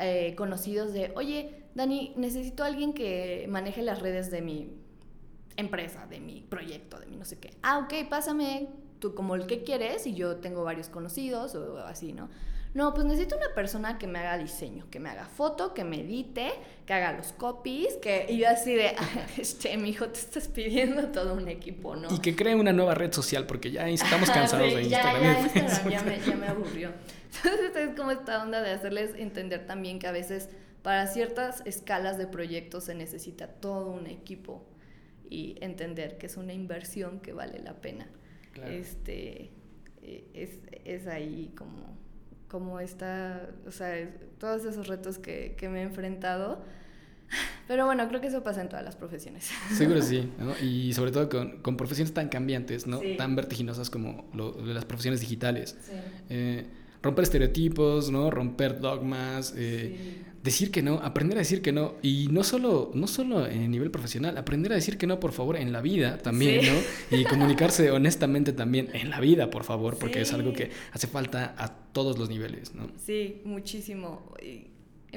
eh, 0.00 0.34
conocidos 0.34 0.94
de, 0.94 1.12
oye, 1.14 1.66
Dani, 1.74 2.14
necesito 2.16 2.64
a 2.64 2.68
alguien 2.68 2.94
que 2.94 3.44
maneje 3.50 3.82
las 3.82 4.00
redes 4.00 4.30
de 4.30 4.40
mi 4.40 4.78
empresa, 5.58 6.06
de 6.06 6.20
mi 6.20 6.40
proyecto, 6.40 6.98
de 6.98 7.04
mi 7.04 7.16
no 7.18 7.26
sé 7.26 7.38
qué. 7.38 7.52
Ah, 7.62 7.80
ok, 7.80 8.08
pásame 8.08 8.70
tú 8.98 9.14
como 9.14 9.34
el 9.34 9.46
que 9.46 9.62
quieres 9.62 10.06
y 10.06 10.14
yo 10.14 10.36
tengo 10.36 10.64
varios 10.64 10.88
conocidos 10.88 11.54
o 11.54 11.76
así, 11.80 12.14
¿no? 12.14 12.30
No, 12.72 12.94
pues 12.94 13.04
necesito 13.04 13.36
una 13.36 13.52
persona 13.52 13.98
que 13.98 14.06
me 14.06 14.20
haga 14.20 14.38
diseño, 14.38 14.88
que 14.90 15.00
me 15.00 15.08
haga 15.08 15.26
foto, 15.26 15.74
que 15.74 15.82
me 15.82 16.00
edite, 16.00 16.52
que 16.86 16.92
haga 16.92 17.12
los 17.12 17.32
copies, 17.32 17.94
que 17.96 18.26
y 18.28 18.38
yo 18.38 18.48
así 18.48 18.74
de, 18.74 18.94
este, 19.38 19.76
mi 19.76 19.90
hijo, 19.90 20.06
te 20.08 20.20
estás 20.20 20.46
pidiendo 20.46 21.08
todo 21.08 21.34
un 21.34 21.48
equipo, 21.48 21.96
¿no? 21.96 22.14
Y 22.14 22.20
que 22.20 22.36
cree 22.36 22.54
una 22.54 22.72
nueva 22.72 22.94
red 22.94 23.12
social, 23.12 23.46
porque 23.46 23.72
ya 23.72 23.88
estamos 23.88 24.30
cansados 24.32 24.72
de 24.72 24.82
Instagram. 24.82 25.22
Ya, 25.22 25.52
ya, 25.52 25.60
Instagram 25.62 25.90
ya, 25.90 26.02
me, 26.02 26.20
ya 26.20 26.36
me 26.36 26.46
aburrió. 26.46 26.92
Entonces 27.44 27.76
es 27.76 27.96
como 27.96 28.12
esta 28.12 28.42
onda 28.42 28.62
de 28.62 28.70
hacerles 28.70 29.14
entender 29.16 29.66
también 29.66 29.98
que 29.98 30.06
a 30.06 30.12
veces 30.12 30.48
para 30.82 31.06
ciertas 31.06 31.62
escalas 31.66 32.18
de 32.18 32.26
proyectos 32.26 32.84
se 32.84 32.94
necesita 32.94 33.48
todo 33.48 33.90
un 33.90 34.06
equipo 34.06 34.64
y 35.28 35.56
entender 35.60 36.18
que 36.18 36.26
es 36.26 36.36
una 36.36 36.52
inversión 36.52 37.20
que 37.20 37.32
vale 37.32 37.58
la 37.60 37.74
pena. 37.74 38.08
Claro. 38.52 38.72
Este, 38.72 39.50
e, 40.02 40.24
es, 40.34 40.58
es 40.84 41.06
ahí 41.06 41.52
como 41.56 41.96
como 42.50 42.80
está, 42.80 43.48
o 43.66 43.70
sea, 43.70 44.10
todos 44.38 44.64
esos 44.64 44.88
retos 44.88 45.18
que, 45.18 45.54
que, 45.56 45.68
me 45.68 45.80
he 45.80 45.82
enfrentado. 45.82 46.62
Pero 47.68 47.86
bueno, 47.86 48.06
creo 48.08 48.20
que 48.20 48.26
eso 48.26 48.42
pasa 48.42 48.60
en 48.60 48.68
todas 48.68 48.84
las 48.84 48.96
profesiones. 48.96 49.48
Seguro 49.72 50.02
sí, 50.02 50.30
¿no? 50.38 50.58
Y 50.58 50.92
sobre 50.92 51.12
todo 51.12 51.28
con, 51.28 51.62
con 51.62 51.76
profesiones 51.76 52.12
tan 52.12 52.28
cambiantes, 52.28 52.86
¿no? 52.86 53.00
Tan 53.16 53.36
vertiginosas 53.36 53.88
como 53.88 54.28
lo, 54.34 54.60
las 54.66 54.84
profesiones 54.84 55.20
digitales. 55.20 55.76
Sí. 55.80 55.92
Eh, 56.28 56.66
romper 57.02 57.24
estereotipos, 57.24 58.10
¿no? 58.10 58.30
Romper 58.30 58.80
dogmas, 58.80 59.54
eh, 59.56 60.22
decir 60.42 60.70
que 60.70 60.82
no, 60.82 60.94
aprender 60.96 61.38
a 61.38 61.40
decir 61.40 61.62
que 61.62 61.72
no. 61.72 61.94
Y 62.02 62.28
no 62.30 62.44
solo, 62.44 62.90
no 62.94 63.06
solo 63.06 63.46
en 63.46 63.70
nivel 63.70 63.90
profesional, 63.90 64.36
aprender 64.38 64.72
a 64.72 64.74
decir 64.74 64.98
que 64.98 65.06
no, 65.06 65.20
por 65.20 65.32
favor, 65.32 65.56
en 65.56 65.72
la 65.72 65.80
vida 65.80 66.18
también, 66.18 66.64
¿no? 66.66 67.16
Y 67.16 67.24
comunicarse 67.24 67.90
honestamente 67.90 68.52
también 68.52 68.88
en 68.92 69.10
la 69.10 69.20
vida, 69.20 69.50
por 69.50 69.64
favor, 69.64 69.98
porque 69.98 70.20
es 70.20 70.32
algo 70.32 70.52
que 70.52 70.70
hace 70.92 71.06
falta 71.06 71.54
a 71.58 71.68
todos 71.92 72.18
los 72.18 72.28
niveles, 72.28 72.74
¿no? 72.74 72.88
Sí, 72.96 73.42
muchísimo. 73.44 74.34
Y 74.42 74.68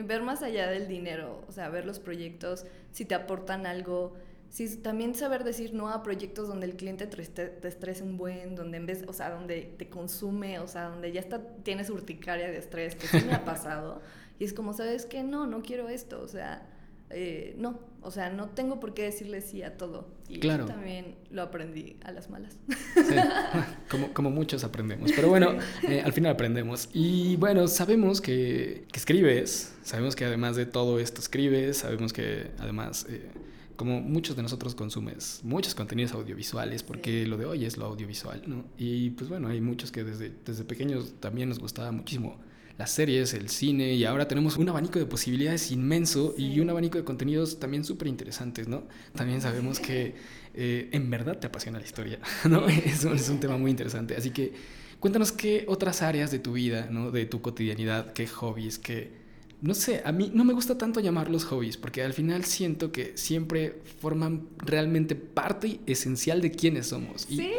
ver 0.02 0.22
más 0.24 0.42
allá 0.42 0.70
del 0.70 0.88
dinero, 0.88 1.44
o 1.48 1.52
sea, 1.52 1.70
ver 1.70 1.86
los 1.86 2.00
proyectos, 2.00 2.66
si 2.92 3.06
te 3.06 3.16
aportan 3.16 3.66
algo. 3.66 4.16
Sí, 4.54 4.78
también 4.78 5.16
saber 5.16 5.44
decir 5.44 5.74
no 5.74 5.90
a 5.90 6.04
proyectos 6.04 6.48
donde 6.48 6.68
el 6.68 6.76
cliente 6.76 7.08
te, 7.08 7.24
te 7.24 7.68
estresa 7.68 8.04
un 8.04 8.18
buen, 8.18 8.56
donde 8.56 8.78
en 8.78 8.86
vez, 8.86 9.04
o 9.08 9.12
sea, 9.12 9.32
donde 9.32 9.74
te 9.80 9.90
consume, 9.90 10.60
o 10.60 10.68
sea, 10.68 10.90
donde 10.90 11.12
ya 11.12 11.22
está, 11.22 11.42
tienes 11.64 11.90
urticaria 11.90 12.52
de 12.52 12.60
estrés, 12.60 12.94
que 12.94 13.08
sí 13.08 13.26
me 13.26 13.34
ha 13.34 13.44
pasado. 13.46 14.00
Y 14.38 14.44
es 14.44 14.54
como, 14.54 14.74
¿sabes 14.74 15.08
qué? 15.08 15.24
No, 15.24 15.48
no 15.48 15.64
quiero 15.64 15.90
esto, 15.90 16.22
o 16.22 16.28
sea, 16.28 16.70
eh, 17.10 17.56
no, 17.58 17.80
o 18.04 18.12
sea, 18.12 18.30
no 18.30 18.50
tengo 18.50 18.80
por 18.80 18.94
qué 18.94 19.02
decirle 19.06 19.42
sí 19.42 19.64
a 19.64 19.76
todo. 19.76 20.08
Y 20.30 20.40
claro. 20.40 20.66
también 20.66 21.16
lo 21.32 21.42
aprendí 21.42 21.98
a 22.04 22.12
las 22.12 22.30
malas. 22.30 22.56
Sí, 22.94 23.16
como, 23.90 24.14
como 24.14 24.30
muchos 24.30 24.64
aprendemos. 24.64 25.12
Pero 25.16 25.30
bueno, 25.30 25.58
eh, 25.82 26.04
al 26.06 26.14
final 26.14 26.32
aprendemos. 26.32 26.90
Y 26.94 27.38
bueno, 27.38 27.68
sabemos 27.68 28.22
que, 28.22 28.86
que, 28.92 29.00
escribes, 29.00 29.74
sabemos 29.82 30.16
que 30.16 30.26
además 30.26 30.56
de 30.56 30.68
todo 30.68 31.00
esto 31.00 31.22
escribes, 31.22 31.78
sabemos 31.78 32.14
que 32.14 32.52
además... 32.60 33.08
Eh, 33.10 33.32
como 33.76 34.02
muchos 34.02 34.36
de 34.36 34.44
nosotros 34.44 34.76
consumes 34.76 35.42
muchos 35.44 35.76
contenidos 35.76 36.14
audiovisuales, 36.14 36.84
porque 36.84 37.26
lo 37.26 37.38
de 37.38 37.46
hoy 37.46 37.66
es 37.66 37.78
lo 37.78 37.86
audiovisual, 37.86 38.44
¿no? 38.48 38.66
Y 38.78 39.12
pues 39.12 39.30
bueno, 39.30 39.48
hay 39.48 39.62
muchos 39.62 39.92
que 39.92 40.04
desde, 40.04 40.32
desde 40.46 40.64
pequeños 40.64 41.16
también 41.20 41.50
nos 41.50 41.60
gustaba 41.60 41.92
muchísimo 41.92 42.38
las 42.78 42.92
series, 42.92 43.34
el 43.34 43.50
cine 43.50 43.94
y 43.94 44.06
ahora 44.06 44.28
tenemos 44.28 44.58
un 44.58 44.68
abanico 44.68 44.98
de 44.98 45.06
posibilidades 45.06 45.72
inmenso 45.72 46.34
y 46.38 46.60
un 46.60 46.70
abanico 46.70 46.98
de 46.98 47.04
contenidos 47.04 47.60
también 47.60 47.84
súper 47.84 48.08
interesantes, 48.08 48.68
¿no? 48.68 48.84
También 49.16 49.42
sabemos 49.42 49.80
que 49.80 50.16
eh, 50.54 50.90
en 50.92 51.10
verdad 51.10 51.40
te 51.40 51.48
apasiona 51.48 51.80
la 51.80 51.86
historia, 51.86 52.20
¿no? 52.50 52.68
Es, 52.68 53.06
es 53.06 53.30
un 53.30 53.40
tema 53.40 53.58
muy 53.58 53.72
interesante. 53.72 54.16
Así 54.16 54.32
que 54.32 54.54
cuéntanos 55.00 55.32
qué 55.32 55.66
otras 55.68 56.02
áreas 56.02 56.32
de 56.32 56.40
tu 56.40 56.54
vida, 56.54 56.88
¿no? 56.90 57.12
De 57.12 57.26
tu 57.26 57.42
cotidianidad, 57.42 58.14
qué 58.14 58.28
hobbies, 58.28 58.80
qué 58.80 59.23
no 59.64 59.74
sé, 59.74 60.02
a 60.04 60.12
mí 60.12 60.30
no 60.34 60.44
me 60.44 60.52
gusta 60.52 60.78
tanto 60.78 61.00
llamarlos 61.00 61.46
hobbies, 61.46 61.78
porque 61.78 62.04
al 62.04 62.12
final 62.12 62.44
siento 62.44 62.92
que 62.92 63.14
siempre 63.16 63.82
forman 64.02 64.50
realmente 64.58 65.16
parte 65.16 65.80
esencial 65.86 66.42
de 66.42 66.52
quiénes 66.52 66.88
somos. 66.88 67.22
sí, 67.22 67.50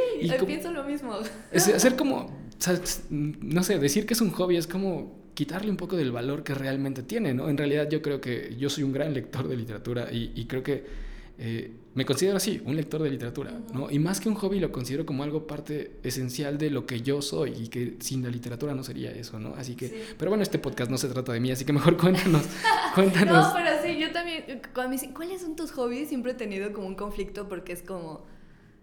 pienso 0.47 0.71
lo 0.71 0.85
mismo. 0.85 1.17
Es 1.51 1.67
hacer 1.75 1.97
como, 1.97 2.31
no 3.11 3.63
sé, 3.63 3.79
decir 3.79 4.05
que 4.05 4.13
es 4.13 4.21
un 4.21 4.31
hobby 4.33 4.59
es 4.59 4.67
como 4.67 5.25
quitarle 5.33 5.71
un 5.71 5.79
poco 5.79 5.97
del 5.97 6.13
valor 6.13 6.45
que 6.45 6.55
realmente 6.55 7.03
tiene, 7.03 7.33
¿no? 7.33 7.49
En 7.49 7.57
realidad 7.57 7.89
yo 7.89 8.03
creo 8.03 8.21
que 8.21 8.55
yo 8.59 8.69
soy 8.69 8.85
un 8.85 8.93
gran 8.93 9.15
lector 9.15 9.49
de 9.49 9.57
literatura 9.57 10.09
y 10.13 10.45
creo 10.45 10.63
que 10.63 10.85
eh, 11.39 11.73
me 11.95 12.05
considero 12.05 12.37
así, 12.37 12.63
un 12.65 12.77
lector 12.77 13.03
de 13.03 13.11
literatura, 13.11 13.53
¿no? 13.73 13.91
Y 13.91 13.99
más 13.99 14.21
que 14.21 14.29
un 14.29 14.35
hobby 14.35 14.59
lo 14.61 14.71
considero 14.73 15.07
como 15.07 15.23
algo 15.23 15.47
parte 15.47 15.93
esencial 16.03 16.59
de 16.59 16.71
lo 16.71 16.87
que 16.87 17.03
yo 17.03 17.23
soy 17.23 17.53
y 17.53 17.69
que 17.69 17.97
sin 18.01 18.23
la 18.23 18.31
literatura 18.31 18.75
no 18.75 18.83
sería 18.83 19.11
eso, 19.11 19.39
¿no? 19.39 19.55
Así 19.57 19.75
que, 19.77 20.05
pero 20.19 20.31
bueno, 20.31 20.43
este 20.43 20.59
podcast 20.59 20.91
no 20.91 20.99
se 20.99 21.09
trata 21.09 21.33
de 21.33 21.41
mí, 21.41 21.51
así 21.51 21.65
que 21.65 21.73
mejor 21.73 21.97
cuéntanos, 22.01 22.45
cuéntanos. 22.95 23.49
no, 23.49 23.55
pero 23.55 23.71
sí, 23.83 23.99
yo 23.99 24.13
también, 24.13 24.45
cuando 24.73 24.91
me 24.91 24.97
dicen, 24.97 25.13
¿cuáles 25.13 25.41
son 25.41 25.57
tus 25.57 25.73
hobbies? 25.73 26.09
Siempre 26.09 26.33
he 26.33 26.35
tenido 26.35 26.73
como 26.73 26.87
un 26.87 26.95
conflicto 26.95 27.49
porque 27.49 27.73
es 27.73 27.83
como 27.83 28.25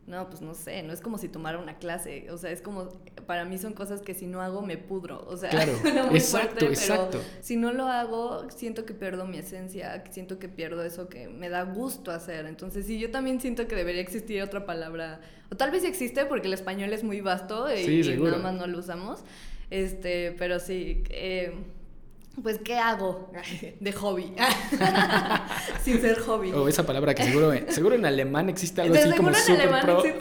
no, 0.08 0.30
pues 0.30 0.42
no 0.42 0.56
sé, 0.56 0.82
no 0.84 0.94
es 0.94 1.00
como 1.00 1.18
si 1.18 1.30
tomara 1.30 1.60
una 1.60 1.78
clase, 1.78 2.30
o 2.32 2.38
sea, 2.38 2.52
es 2.52 2.62
como, 2.62 2.90
para 3.28 3.46
mí 3.46 3.58
son 3.58 3.74
cosas 3.74 4.02
que 4.02 4.14
si 4.14 4.26
no 4.26 4.42
hago 4.42 4.62
me 4.62 4.78
pudro, 4.78 5.24
o 5.28 5.38
sea, 5.38 5.50
claro, 5.50 5.74
muy 6.10 6.18
exacto, 6.18 6.66
exacto. 6.66 7.22
si 7.40 7.56
no 7.56 7.72
lo 7.72 7.86
hago, 7.86 8.50
siento 8.50 8.84
que 8.86 8.94
pierdo 8.94 9.26
mi 9.26 9.38
esencia, 9.38 10.04
siento 10.10 10.40
que 10.40 10.50
pierdo 10.50 10.84
eso 10.84 11.08
que 11.08 11.30
me 11.30 11.50
da 11.50 11.64
gusto 11.64 12.12
hacer, 12.12 12.48
entonces 12.48 12.88
sí, 12.88 13.00
yo 13.00 13.12
también 13.12 13.40
siento 13.40 13.68
que 13.68 13.76
debería 13.76 14.02
existir 14.02 14.42
otra 14.42 14.66
palabra, 14.66 15.22
o 15.52 15.56
tal 15.56 15.72
vez 15.72 15.84
existe 15.84 16.26
porque 16.26 16.48
el 16.48 16.54
español 16.54 16.92
es 16.94 17.04
muy 17.04 17.22
vasto 17.22 17.68
y, 17.74 18.02
nada 18.18 18.38
más 18.40 18.56
no 18.56 18.68
lo 18.68 18.80
usamos, 18.80 19.22
este, 19.70 20.36
pero 20.38 20.60
sí, 20.60 21.04
eh, 21.10 21.54
pues, 22.42 22.60
¿qué 22.60 22.78
hago 22.78 23.32
de 23.80 23.92
hobby? 23.92 24.34
Sin 25.84 26.02
ser 26.02 26.20
hobby. 26.20 26.52
O 26.52 26.68
esa 26.68 26.86
palabra 26.86 27.14
que 27.14 27.24
seguro, 27.24 27.52
seguro 27.70 27.96
en 27.96 28.06
alemán 28.06 28.50
existe 28.50 28.82
algo 28.82 28.96
así 28.96 29.12
como 29.12 29.34
super 29.34 29.82
pro. 29.82 30.02
Sí, 30.02 30.14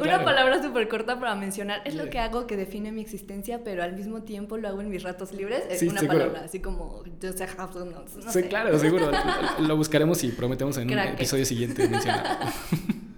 Una 0.00 0.24
palabra 0.24 0.62
súper 0.62 0.88
corta 0.88 1.18
para 1.18 1.34
mencionar. 1.34 1.82
Es 1.84 1.94
lo 1.94 2.10
que 2.10 2.18
hago 2.18 2.46
que 2.46 2.56
define 2.56 2.92
mi 2.92 3.00
existencia, 3.00 3.62
pero 3.64 3.82
al 3.82 3.94
mismo 3.94 4.22
tiempo 4.22 4.56
lo 4.58 4.68
hago 4.68 4.80
en 4.80 4.90
mis 4.90 5.02
ratos 5.02 5.32
libres. 5.32 5.64
Es 5.70 5.82
una 5.82 6.02
palabra 6.02 6.42
así 6.44 6.60
como... 6.60 7.02
No 7.04 8.32
sí, 8.32 8.42
claro, 8.44 8.78
seguro. 8.78 9.10
lo 9.58 9.76
buscaremos 9.76 10.22
y 10.24 10.28
prometemos 10.28 10.76
en 10.76 10.90
un 10.90 10.98
episodio 10.98 11.44
siguiente 11.44 11.88
mencionar. 11.88 12.38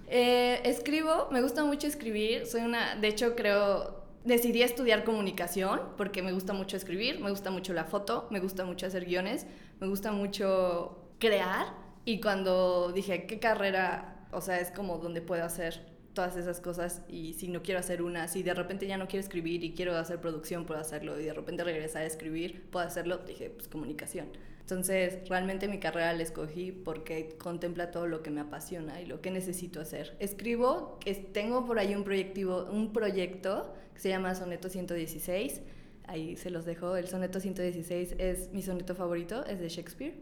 Eh, 0.07 0.61
escribo, 0.63 1.27
me 1.31 1.41
gusta 1.41 1.65
mucho 1.65 1.87
escribir. 1.87 2.45
Soy 2.45 2.61
una... 2.61 2.95
De 2.95 3.09
hecho, 3.09 3.35
creo 3.35 3.96
decidí 4.27 4.61
estudiar 4.61 5.03
comunicación 5.03 5.81
porque 5.97 6.21
me 6.21 6.31
gusta 6.31 6.53
mucho 6.53 6.77
escribir, 6.77 7.19
me 7.19 7.29
gusta 7.29 7.49
mucho 7.49 7.73
la 7.73 7.85
foto, 7.85 8.27
me 8.29 8.39
gusta 8.39 8.65
mucho 8.65 8.85
hacer 8.85 9.05
guiones, 9.05 9.47
me 9.79 9.87
gusta 9.87 10.11
mucho 10.11 11.13
crear 11.19 11.73
y 12.05 12.19
cuando 12.19 12.91
dije, 12.91 13.25
¿qué 13.25 13.39
carrera? 13.39 14.27
O 14.31 14.41
sea, 14.41 14.59
es 14.59 14.71
como 14.71 14.97
donde 14.97 15.21
puedo 15.21 15.43
hacer 15.43 15.97
todas 16.13 16.35
esas 16.35 16.59
cosas 16.59 17.01
y 17.07 17.33
si 17.33 17.47
no 17.47 17.61
quiero 17.61 17.79
hacer 17.79 18.01
una, 18.01 18.27
si 18.27 18.43
de 18.43 18.53
repente 18.53 18.87
ya 18.87 18.97
no 18.97 19.07
quiero 19.07 19.21
escribir 19.21 19.63
y 19.63 19.73
quiero 19.73 19.95
hacer 19.95 20.19
producción, 20.19 20.65
puedo 20.65 20.79
hacerlo 20.79 21.19
y 21.19 21.25
de 21.25 21.33
repente 21.33 21.63
regresar 21.63 22.01
a 22.01 22.05
escribir, 22.05 22.69
puedo 22.69 22.85
hacerlo, 22.85 23.19
dije, 23.19 23.49
pues 23.49 23.67
comunicación. 23.67 24.27
Entonces, 24.69 25.29
realmente 25.29 25.69
mi 25.69 25.79
carrera 25.79 26.11
la 26.11 26.23
escogí 26.23 26.73
porque 26.73 27.37
contempla 27.37 27.89
todo 27.89 28.05
lo 28.05 28.21
que 28.21 28.31
me 28.31 28.41
apasiona 28.41 28.99
y 28.99 29.05
lo 29.05 29.21
que 29.21 29.31
necesito 29.31 29.79
hacer. 29.79 30.17
Escribo, 30.19 30.99
tengo 31.31 31.65
por 31.65 31.79
ahí 31.79 31.95
un, 31.95 32.03
proyectivo, 32.03 32.65
un 32.65 32.91
proyecto 32.91 33.73
que 33.93 34.01
se 34.01 34.09
llama 34.09 34.35
Soneto 34.35 34.67
116. 34.67 35.61
Ahí 36.03 36.35
se 36.35 36.49
los 36.49 36.65
dejo. 36.65 36.97
El 36.97 37.07
Soneto 37.07 37.39
116 37.39 38.15
es 38.17 38.51
mi 38.51 38.61
soneto 38.61 38.93
favorito, 38.93 39.45
es 39.45 39.61
de 39.61 39.69
Shakespeare. 39.69 40.15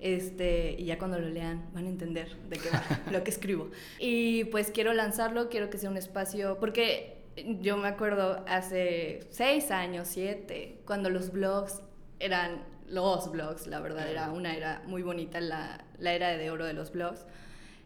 Este, 0.00 0.74
y 0.76 0.86
ya 0.86 0.98
cuando 0.98 1.20
lo 1.20 1.28
lean 1.28 1.70
van 1.72 1.86
a 1.86 1.88
entender 1.88 2.36
de 2.48 2.56
qué 2.56 2.68
va 2.70 2.82
lo 3.12 3.22
que 3.22 3.30
escribo. 3.30 3.70
Y 4.00 4.46
pues 4.46 4.72
quiero 4.72 4.94
lanzarlo, 4.94 5.48
quiero 5.48 5.70
que 5.70 5.78
sea 5.78 5.90
un 5.90 5.96
espacio, 5.96 6.58
porque 6.58 7.18
yo 7.60 7.76
me 7.76 7.86
acuerdo 7.86 8.44
hace 8.48 9.20
seis 9.30 9.70
años, 9.70 10.08
siete, 10.08 10.80
cuando 10.86 11.08
los 11.08 11.30
blogs 11.30 11.82
eran 12.18 12.74
los 12.88 13.30
blogs, 13.30 13.66
la 13.66 13.80
verdad, 13.80 14.10
era 14.10 14.30
una 14.30 14.56
era 14.56 14.82
muy 14.86 15.02
bonita, 15.02 15.40
la, 15.40 15.84
la 15.98 16.12
era 16.12 16.36
de 16.36 16.50
oro 16.50 16.64
de 16.64 16.72
los 16.72 16.92
blogs. 16.92 17.26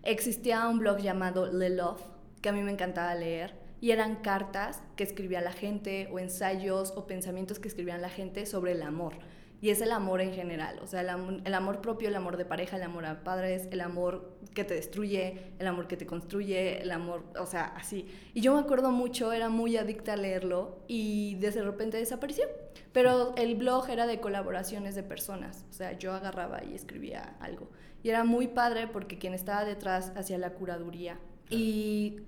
Existía 0.03 0.67
un 0.69 0.79
blog 0.79 0.99
llamado 0.99 1.53
Le 1.53 1.71
Love, 1.71 2.03
que 2.41 2.49
a 2.49 2.53
mí 2.53 2.63
me 2.63 2.73
encantaba 2.73 3.15
leer, 3.15 3.55
y 3.81 3.93
eran 3.93 4.17
cartas 4.17 4.83
que 4.97 5.05
escribía 5.05 5.41
la 5.41 5.53
gente, 5.53 6.09
o 6.13 6.19
ensayos, 6.19 6.93
o 6.97 7.07
pensamientos 7.07 7.59
que 7.59 7.69
escribían 7.69 8.03
la 8.03 8.11
gente 8.11 8.47
sobre 8.47 8.73
el 8.73 8.83
amor. 8.83 9.15
Y 9.63 9.69
es 9.69 9.83
el 9.83 9.93
amor 9.93 10.23
en 10.23 10.33
general, 10.33 10.79
o 10.83 10.87
sea, 10.87 11.03
el 11.03 11.55
amor, 11.55 11.81
propio, 11.83 12.09
el 12.09 12.15
amor 12.15 12.39
de 12.39 12.47
pareja, 12.47 12.77
el 12.77 12.83
amor 12.83 13.05
a 13.05 13.23
padres, 13.23 13.69
el 13.71 13.83
amor 13.83 14.39
que 14.55 14.65
te 14.65 14.73
destruye, 14.73 15.53
el 15.59 15.67
amor 15.67 15.87
que 15.87 15.99
te 15.99 16.07
construye, 16.07 16.81
el 16.81 16.91
amor, 16.91 17.25
o 17.39 17.45
sea, 17.45 17.67
así. 17.77 18.07
Y 18.33 18.41
yo 18.41 18.55
me 18.55 18.61
acuerdo 18.61 18.91
mucho, 18.91 19.33
era 19.33 19.51
muy 19.51 19.77
adicta 19.77 20.15
a 20.15 20.17
leerlo 20.17 20.79
y 20.89 21.35
de 21.37 21.51
repente 21.51 21.99
desapareció. 21.99 22.47
Pero 22.93 23.35
el 23.37 23.55
blog 23.55 23.91
era 23.91 24.07
de 24.07 24.19
colaboraciones 24.19 24.95
de 24.95 25.03
personas, 25.03 25.67
o 25.69 25.75
sea, 25.75 25.93
yo 25.93 26.15
agarraba 26.15 26.65
y 26.65 26.75
escribía 26.75 27.37
algo. 27.41 27.69
Y 28.03 28.09
era 28.09 28.25
muy 28.25 28.49
padre 28.49 28.87
porque 28.87 29.19
quien 29.19 29.35
estaba 29.35 29.65
detrás 29.67 30.13
hacía 30.17 30.39
la 30.39 30.55
curaduría. 30.55 31.19
Y 31.51 32.23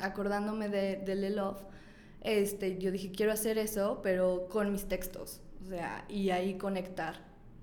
acordándome 0.00 0.68
de, 0.68 0.96
de 0.96 1.14
Le 1.14 1.30
Love, 1.30 1.64
este, 2.20 2.78
yo 2.78 2.90
dije, 2.90 3.12
quiero 3.12 3.32
hacer 3.32 3.56
eso, 3.56 4.00
pero 4.02 4.48
con 4.50 4.72
mis 4.72 4.86
textos. 4.86 5.40
O 5.66 5.68
sea, 5.68 6.04
y 6.08 6.30
ahí 6.30 6.56
conectar 6.56 7.16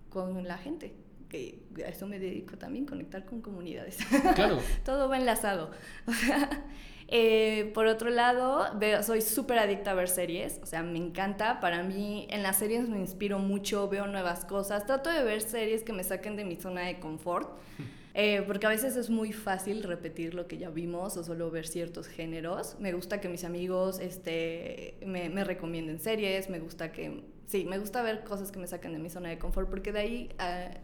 con 0.10 0.46
la 0.46 0.58
gente. 0.58 0.94
Que 1.30 1.64
a 1.84 1.90
eso 1.90 2.06
me 2.06 2.20
dedico 2.20 2.58
también, 2.58 2.86
conectar 2.86 3.26
con 3.26 3.42
comunidades. 3.42 3.98
Claro. 4.36 4.60
Todo 4.86 5.10
va 5.10 5.18
enlazado. 5.18 5.72
O 6.06 6.12
sea, 6.12 6.66
eh, 7.08 7.72
por 7.74 7.86
otro 7.88 8.10
lado, 8.10 8.66
veo, 8.76 9.04
soy 9.04 9.22
súper 9.22 9.60
adicta 9.60 9.92
a 9.92 9.94
ver 9.94 10.10
series, 10.10 10.60
o 10.62 10.66
sea, 10.66 10.84
me 10.84 10.98
encanta. 10.98 11.60
Para 11.60 11.84
mí, 11.84 12.28
en 12.30 12.44
las 12.44 12.58
series 12.58 12.90
me 12.90 13.00
inspiro 13.00 13.40
mucho, 13.40 13.88
veo 13.88 14.08
nuevas 14.08 14.46
cosas. 14.46 14.86
Trato 14.86 15.10
de 15.10 15.24
ver 15.24 15.42
series 15.42 15.84
que 15.84 15.94
me 15.94 16.04
saquen 16.04 16.36
de 16.36 16.46
mi 16.46 16.56
zona 16.56 16.82
de 16.82 17.00
confort. 17.00 17.58
Eh, 18.16 18.44
porque 18.46 18.68
a 18.68 18.70
veces 18.70 18.96
es 18.96 19.10
muy 19.10 19.34
fácil 19.34 19.82
repetir 19.82 20.36
lo 20.36 20.48
que 20.48 20.60
ya 20.60 20.70
vimos 20.70 21.18
o 21.18 21.24
solo 21.24 21.50
ver 21.50 21.66
ciertos 21.66 22.08
géneros. 22.08 22.76
Me 22.80 22.94
gusta 22.94 23.20
que 23.20 23.28
mis 23.28 23.44
amigos 23.44 23.98
este, 24.00 24.98
me, 25.04 25.30
me 25.30 25.44
recomienden 25.44 26.00
series, 26.00 26.48
me 26.48 26.60
gusta 26.60 26.92
que... 26.92 27.24
Sí, 27.48 27.66
me 27.66 27.78
gusta 27.78 28.02
ver 28.02 28.24
cosas 28.24 28.52
que 28.52 28.60
me 28.60 28.68
saquen 28.68 28.94
de 28.94 29.00
mi 29.00 29.10
zona 29.10 29.30
de 29.30 29.38
confort 29.38 29.70
porque 29.70 29.92
de 29.92 30.00
ahí 30.00 30.30
eh, 30.40 30.78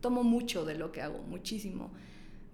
tomo 0.00 0.22
mucho 0.22 0.64
de 0.64 0.74
lo 0.74 0.92
que 0.92 1.02
hago, 1.02 1.22
muchísimo. 1.22 1.90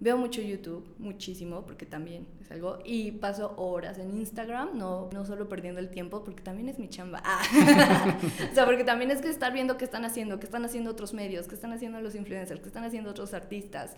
Veo 0.01 0.17
mucho 0.17 0.41
YouTube, 0.41 0.95
muchísimo, 0.97 1.63
porque 1.63 1.85
también 1.85 2.25
es 2.41 2.49
algo. 2.49 2.79
Y 2.83 3.11
paso 3.11 3.53
horas 3.57 3.99
en 3.99 4.17
Instagram, 4.17 4.75
no, 4.75 5.09
no 5.13 5.25
solo 5.25 5.47
perdiendo 5.47 5.79
el 5.79 5.89
tiempo, 5.89 6.23
porque 6.23 6.41
también 6.41 6.69
es 6.69 6.79
mi 6.79 6.89
chamba. 6.89 7.21
Ah. 7.23 8.17
o 8.51 8.55
sea, 8.55 8.65
porque 8.65 8.83
también 8.83 9.11
es 9.11 9.21
que 9.21 9.29
estar 9.29 9.53
viendo 9.53 9.77
qué 9.77 9.85
están 9.85 10.03
haciendo, 10.03 10.39
qué 10.39 10.47
están 10.47 10.65
haciendo 10.65 10.89
otros 10.89 11.13
medios, 11.13 11.47
qué 11.47 11.53
están 11.53 11.71
haciendo 11.71 12.01
los 12.01 12.15
influencers, 12.15 12.61
qué 12.61 12.67
están 12.67 12.83
haciendo 12.83 13.11
otros 13.11 13.35
artistas. 13.35 13.95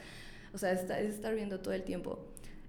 O 0.53 0.58
sea, 0.58 0.73
es, 0.73 0.89
estar 0.89 1.34
viendo 1.36 1.62
todo 1.62 1.73
el 1.73 1.84
tiempo. 1.84 2.19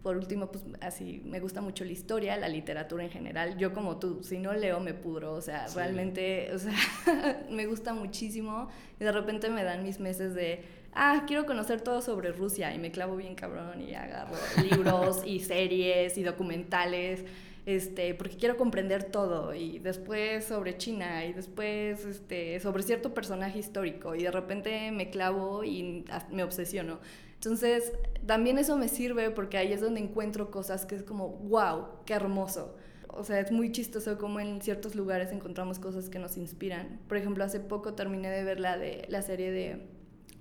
Por 0.04 0.16
último, 0.16 0.52
pues 0.52 0.62
así, 0.80 1.20
me 1.24 1.40
gusta 1.40 1.60
mucho 1.60 1.84
la 1.84 1.90
historia, 1.90 2.36
la 2.36 2.48
literatura 2.48 3.02
en 3.02 3.10
general. 3.10 3.56
Yo 3.58 3.72
como 3.72 3.98
tú, 3.98 4.22
si 4.22 4.38
no 4.38 4.52
leo 4.52 4.78
me 4.78 4.94
pudro, 4.94 5.32
o 5.32 5.40
sea, 5.40 5.66
realmente, 5.74 6.52
o 6.54 6.58
sea, 6.60 6.76
me 7.50 7.66
gusta 7.66 7.92
muchísimo. 7.92 8.68
Y 9.00 9.04
de 9.04 9.10
repente 9.10 9.50
me 9.50 9.64
dan 9.64 9.82
mis 9.82 9.98
meses 9.98 10.34
de 10.34 10.62
ah, 10.94 11.24
quiero 11.26 11.46
conocer 11.46 11.80
todo 11.80 12.00
sobre 12.00 12.32
Rusia 12.32 12.74
y 12.74 12.78
me 12.78 12.90
clavo 12.90 13.16
bien 13.16 13.34
cabrón 13.34 13.80
y 13.82 13.94
agarro 13.94 14.36
libros 14.62 15.22
y 15.26 15.40
series 15.40 16.16
y 16.16 16.22
documentales, 16.22 17.24
este, 17.66 18.14
porque 18.14 18.36
quiero 18.36 18.56
comprender 18.56 19.04
todo 19.04 19.54
y 19.54 19.78
después 19.78 20.44
sobre 20.44 20.76
China 20.76 21.24
y 21.24 21.32
después 21.32 22.04
este, 22.04 22.60
sobre 22.60 22.82
cierto 22.82 23.14
personaje 23.14 23.58
histórico 23.58 24.14
y 24.14 24.22
de 24.22 24.30
repente 24.30 24.90
me 24.92 25.10
clavo 25.10 25.64
y 25.64 26.04
me 26.30 26.42
obsesiono. 26.42 27.00
Entonces, 27.44 27.92
también 28.26 28.56
eso 28.56 28.74
me 28.78 28.88
sirve 28.88 29.30
porque 29.30 29.58
ahí 29.58 29.70
es 29.72 29.82
donde 29.82 30.00
encuentro 30.00 30.50
cosas 30.50 30.86
que 30.86 30.94
es 30.94 31.02
como, 31.02 31.28
wow, 31.28 31.84
qué 32.06 32.14
hermoso. 32.14 32.74
O 33.08 33.22
sea, 33.22 33.38
es 33.38 33.52
muy 33.52 33.70
chistoso 33.70 34.16
como 34.16 34.40
en 34.40 34.62
ciertos 34.62 34.94
lugares 34.94 35.30
encontramos 35.30 35.78
cosas 35.78 36.08
que 36.08 36.18
nos 36.18 36.38
inspiran. 36.38 37.00
Por 37.06 37.18
ejemplo, 37.18 37.44
hace 37.44 37.60
poco 37.60 37.92
terminé 37.92 38.30
de 38.30 38.44
ver 38.44 38.60
la, 38.60 38.78
de, 38.78 39.04
la 39.10 39.20
serie 39.20 39.52
de 39.52 39.86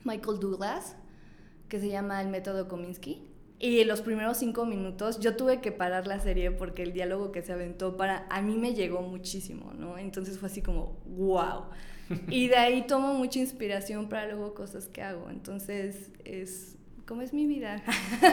Michael 0.06 0.40
Douglas, 0.40 0.96
que 1.68 1.82
se 1.82 1.90
llama 1.90 2.22
El 2.22 2.30
método 2.30 2.70
Kominsky. 2.70 3.28
Y 3.60 3.82
en 3.82 3.90
los 3.90 4.02
primeros 4.02 4.38
cinco 4.38 4.66
minutos 4.66 5.20
yo 5.20 5.36
tuve 5.36 5.60
que 5.60 5.74
parar 5.74 6.08
la 6.08 6.22
serie 6.22 6.52
porque 6.52 6.84
el 6.84 6.94
diálogo 6.94 7.34
que 7.34 7.42
se 7.42 7.52
aventó 7.52 7.98
para 7.98 8.28
a 8.30 8.42
mí 8.42 8.56
me 8.58 8.76
llegó 8.76 9.02
muchísimo, 9.02 9.74
¿no? 9.74 9.98
Entonces 9.98 10.40
fue 10.40 10.48
así 10.48 10.62
como, 10.62 11.02
wow. 11.06 11.66
Y 12.30 12.48
de 12.48 12.56
ahí 12.56 12.88
tomo 12.88 13.14
mucha 13.14 13.40
inspiración 13.40 14.08
para 14.08 14.28
luego 14.28 14.54
cosas 14.54 14.88
que 14.88 15.02
hago. 15.02 15.30
Entonces 15.30 16.10
es 16.24 16.78
como 17.08 17.22
es 17.22 17.34
mi 17.34 17.46
vida. 17.46 17.84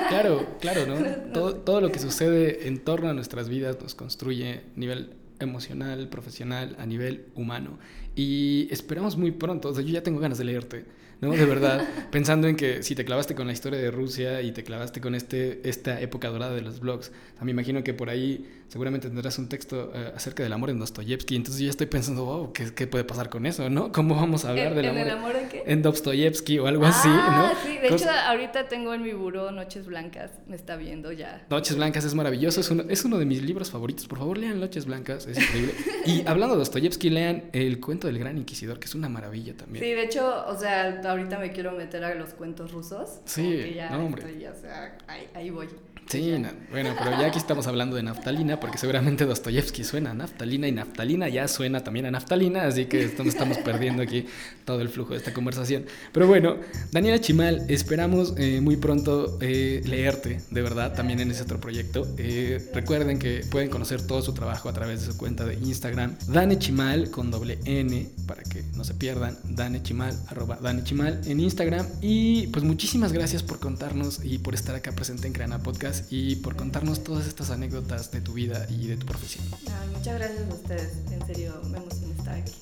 Claro, 0.09 0.47
claro, 0.61 0.87
¿no? 0.87 0.97
Todo, 1.33 1.57
todo 1.57 1.81
lo 1.81 1.91
que 1.91 1.99
sucede 1.99 2.69
en 2.69 2.79
torno 2.79 3.09
a 3.09 3.13
nuestras 3.13 3.49
vidas 3.49 3.79
nos 3.81 3.95
construye 3.95 4.63
a 4.77 4.79
nivel 4.79 5.15
emocional, 5.41 6.09
profesional, 6.09 6.77
a 6.79 6.87
nivel 6.87 7.27
humano. 7.35 7.79
Y 8.15 8.69
esperamos 8.71 9.17
muy 9.17 9.31
pronto, 9.31 9.69
o 9.69 9.75
sea, 9.75 9.85
yo 9.85 9.91
ya 9.91 10.03
tengo 10.03 10.21
ganas 10.21 10.39
de 10.39 10.45
leerte 10.45 10.85
¿no? 11.21 11.33
De 11.33 11.45
verdad, 11.45 11.87
pensando 12.11 12.49
en 12.49 12.57
que 12.57 12.83
si 12.83 12.95
te 12.95 13.05
clavaste 13.05 13.35
con 13.35 13.47
la 13.47 13.53
historia 13.53 13.79
de 13.79 13.91
Rusia 13.91 14.43
y 14.43 14.53
te 14.53 14.65
clavaste 14.65 15.01
con 15.01 15.15
este, 15.15 15.61
esta 15.69 16.01
época 16.01 16.29
dorada 16.29 16.55
de 16.55 16.63
los 16.63 16.81
blogs, 16.81 17.13
me 17.41 17.51
imagino 17.51 17.83
que 17.83 17.95
por 17.95 18.11
ahí 18.11 18.49
seguramente 18.69 19.09
tendrás 19.09 19.39
un 19.39 19.49
texto 19.49 19.93
eh, 19.95 20.13
acerca 20.15 20.43
del 20.43 20.53
amor 20.53 20.71
en 20.71 20.79
Dostoyevsky, 20.79 21.35
entonces 21.35 21.61
yo 21.61 21.71
estoy 21.71 21.87
pensando, 21.89 22.25
wow, 22.25 22.53
¿qué, 22.53 22.73
¿qué, 22.73 22.87
puede 22.87 23.05
pasar 23.05 23.29
con 23.29 23.45
eso, 23.47 23.69
no? 23.69 23.91
¿Cómo 23.91 24.15
vamos 24.15 24.45
a 24.45 24.51
hablar 24.51 24.75
del 24.75 24.87
amor? 24.87 25.01
¿En 25.01 25.07
el 25.07 25.13
amor 25.13 25.37
en 25.37 25.49
qué? 25.49 25.63
En 25.67 25.83
Dostoyevsky 25.83 26.59
o 26.61 26.67
algo 26.67 26.87
así, 26.87 27.09
¿no? 27.09 27.51
sí, 27.65 27.79
de 27.79 27.89
hecho 27.89 28.09
ahorita 28.11 28.69
tengo 28.69 28.95
en 28.95 29.03
mi 29.03 29.13
buró 29.13 29.51
Noches 29.51 29.87
Blancas, 29.87 30.31
me 30.47 30.55
está 30.55 30.77
viendo 30.77 31.11
ya. 31.11 31.45
Noches 31.51 31.77
Blancas 31.77 32.05
es 32.05 32.15
maravilloso, 32.15 32.61
es 32.61 32.71
uno, 32.71 32.85
es 32.89 33.05
uno 33.05 33.19
de 33.19 33.27
mis 33.27 33.43
libros 33.43 33.71
favoritos, 33.71 34.07
por 34.07 34.19
favor 34.19 34.39
lean 34.39 34.61
Noches 34.61 34.87
Blancas, 34.87 35.27
es 35.27 35.39
increíble. 35.39 35.75
y 36.07 36.23
hablando 36.27 36.55
de 36.55 36.61
Dostoyevsky, 36.61 37.11
lean 37.11 37.45
El 37.53 37.81
cuento 37.81 38.07
del 38.07 38.19
gran 38.19 38.39
inquisidor, 38.39 38.79
que 38.79 38.87
es 38.87 38.95
una 38.95 39.09
maravilla 39.09 39.57
también. 39.57 39.85
Sí, 39.85 39.91
de 39.91 40.05
hecho, 40.05 40.45
o 40.47 40.57
sea, 40.57 41.01
ahorita 41.11 41.39
me 41.39 41.53
quiero 41.53 41.73
meter 41.73 42.05
a 42.05 42.15
los 42.15 42.35
cuentos 42.35 42.73
rusos. 42.73 43.21
Sí, 43.25 43.75
ya 43.75 43.91
no, 43.91 44.07
hombre. 44.07 44.25
o 44.49 44.55
sea, 44.55 44.97
ahí, 45.07 45.29
ahí 45.35 45.51
voy. 45.51 45.69
Sí, 46.11 46.35
bueno, 46.73 46.91
pero 46.99 47.13
ya 47.13 47.27
aquí 47.27 47.39
estamos 47.39 47.69
hablando 47.69 47.95
de 47.95 48.03
naftalina, 48.03 48.59
porque 48.59 48.79
seguramente 48.79 49.27
Dostoyevsky 49.27 49.85
suena 49.85 50.11
a 50.11 50.15
naftalina 50.15 50.67
y 50.67 50.73
naftalina 50.73 51.29
ya 51.29 51.47
suena 51.47 51.85
también 51.85 52.07
a 52.07 52.11
naftalina, 52.11 52.65
así 52.65 52.87
que 52.87 53.05
estamos 53.05 53.59
perdiendo 53.59 54.03
aquí 54.03 54.27
todo 54.65 54.81
el 54.81 54.89
flujo 54.89 55.13
de 55.13 55.19
esta 55.19 55.33
conversación. 55.33 55.85
Pero 56.13 56.27
bueno, 56.27 56.57
Daniela 56.91 57.21
Chimal, 57.21 57.65
esperamos 57.69 58.35
eh, 58.39 58.61
muy 58.61 58.77
pronto 58.77 59.39
eh, 59.41 59.83
leerte, 59.87 60.41
de 60.51 60.63
verdad, 60.63 60.95
también 60.95 61.21
en 61.21 61.31
ese 61.31 61.43
otro 61.43 61.61
proyecto. 61.61 62.09
Eh, 62.19 62.71
recuerden 62.75 63.21
que 63.21 63.45
pueden 63.49 63.71
conocer 63.71 64.05
todo 64.05 64.21
su 64.21 64.35
trabajo 64.35 64.69
a 64.69 64.73
través 64.73 65.07
de 65.07 65.13
su 65.13 65.17
cuenta 65.17 65.45
de 65.45 65.55
Instagram, 65.55 66.17
Dane 66.27 66.59
Chimal 66.59 67.11
con 67.13 67.31
doble 67.31 67.61
N, 67.67 68.09
para 68.27 68.43
que 68.43 68.65
no 68.75 68.83
se 68.83 68.95
pierdan, 68.95 69.39
Dane 69.45 69.81
Chimal, 69.85 70.19
arroba 70.27 70.59
Dane 70.61 70.83
Chimal 70.83 71.21
en 71.27 71.39
Instagram. 71.39 71.87
Y 72.01 72.49
pues 72.49 72.65
muchísimas 72.65 73.13
gracias 73.13 73.45
por 73.45 73.61
contarnos 73.61 74.25
y 74.25 74.39
por 74.39 74.55
estar 74.55 74.75
acá 74.75 74.91
presente 74.91 75.29
en 75.29 75.33
Creana 75.33 75.61
Podcast 75.61 75.90
y 76.11 76.37
por 76.37 76.57
contarnos 76.57 77.03
todas 77.05 77.27
estas 77.27 77.51
anécdotas 77.51 78.11
de 78.11 78.21
tu 78.21 78.33
vida 78.35 78.67
y 78.69 78.87
de 78.87 78.97
tu 78.97 79.07
profesión. 79.07 79.45
muchas 79.93 80.15
gracias 80.15 80.51
a 80.51 80.55
ustedes, 80.55 80.93
en 81.11 81.27
serio, 81.27 81.61
me 81.71 81.79
emociona 81.79 82.15
estar 82.15 82.35
aquí. 82.35 82.53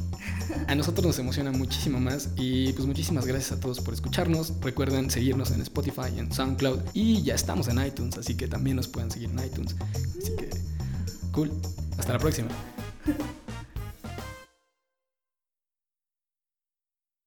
A 0.67 0.75
nosotros 0.75 1.07
nos 1.07 1.19
emociona 1.19 1.53
muchísimo 1.53 2.01
más 2.01 2.31
y 2.37 2.73
pues 2.73 2.87
muchísimas 2.87 3.27
gracias 3.27 3.53
a 3.53 3.61
todos 3.61 3.81
por 3.81 3.95
escucharnos. 3.95 4.53
Recuerden 4.61 5.11
seguirnos 5.11 5.51
en 5.51 5.61
Spotify, 5.63 6.19
en 6.19 6.33
SoundCloud 6.33 6.81
y 6.95 7.23
ya 7.23 7.35
estamos 7.35 7.69
en 7.69 7.85
iTunes, 7.85 8.17
así 8.19 8.35
que 8.35 8.49
también 8.49 8.77
nos 8.77 8.89
pueden 8.89 9.11
seguir 9.11 9.31
en 9.31 9.45
iTunes. 9.45 9.77
Así 10.19 10.37
que, 10.37 10.51
cool. 11.33 11.53
Hasta 11.99 12.13
la 12.13 12.19
próxima. 12.19 12.49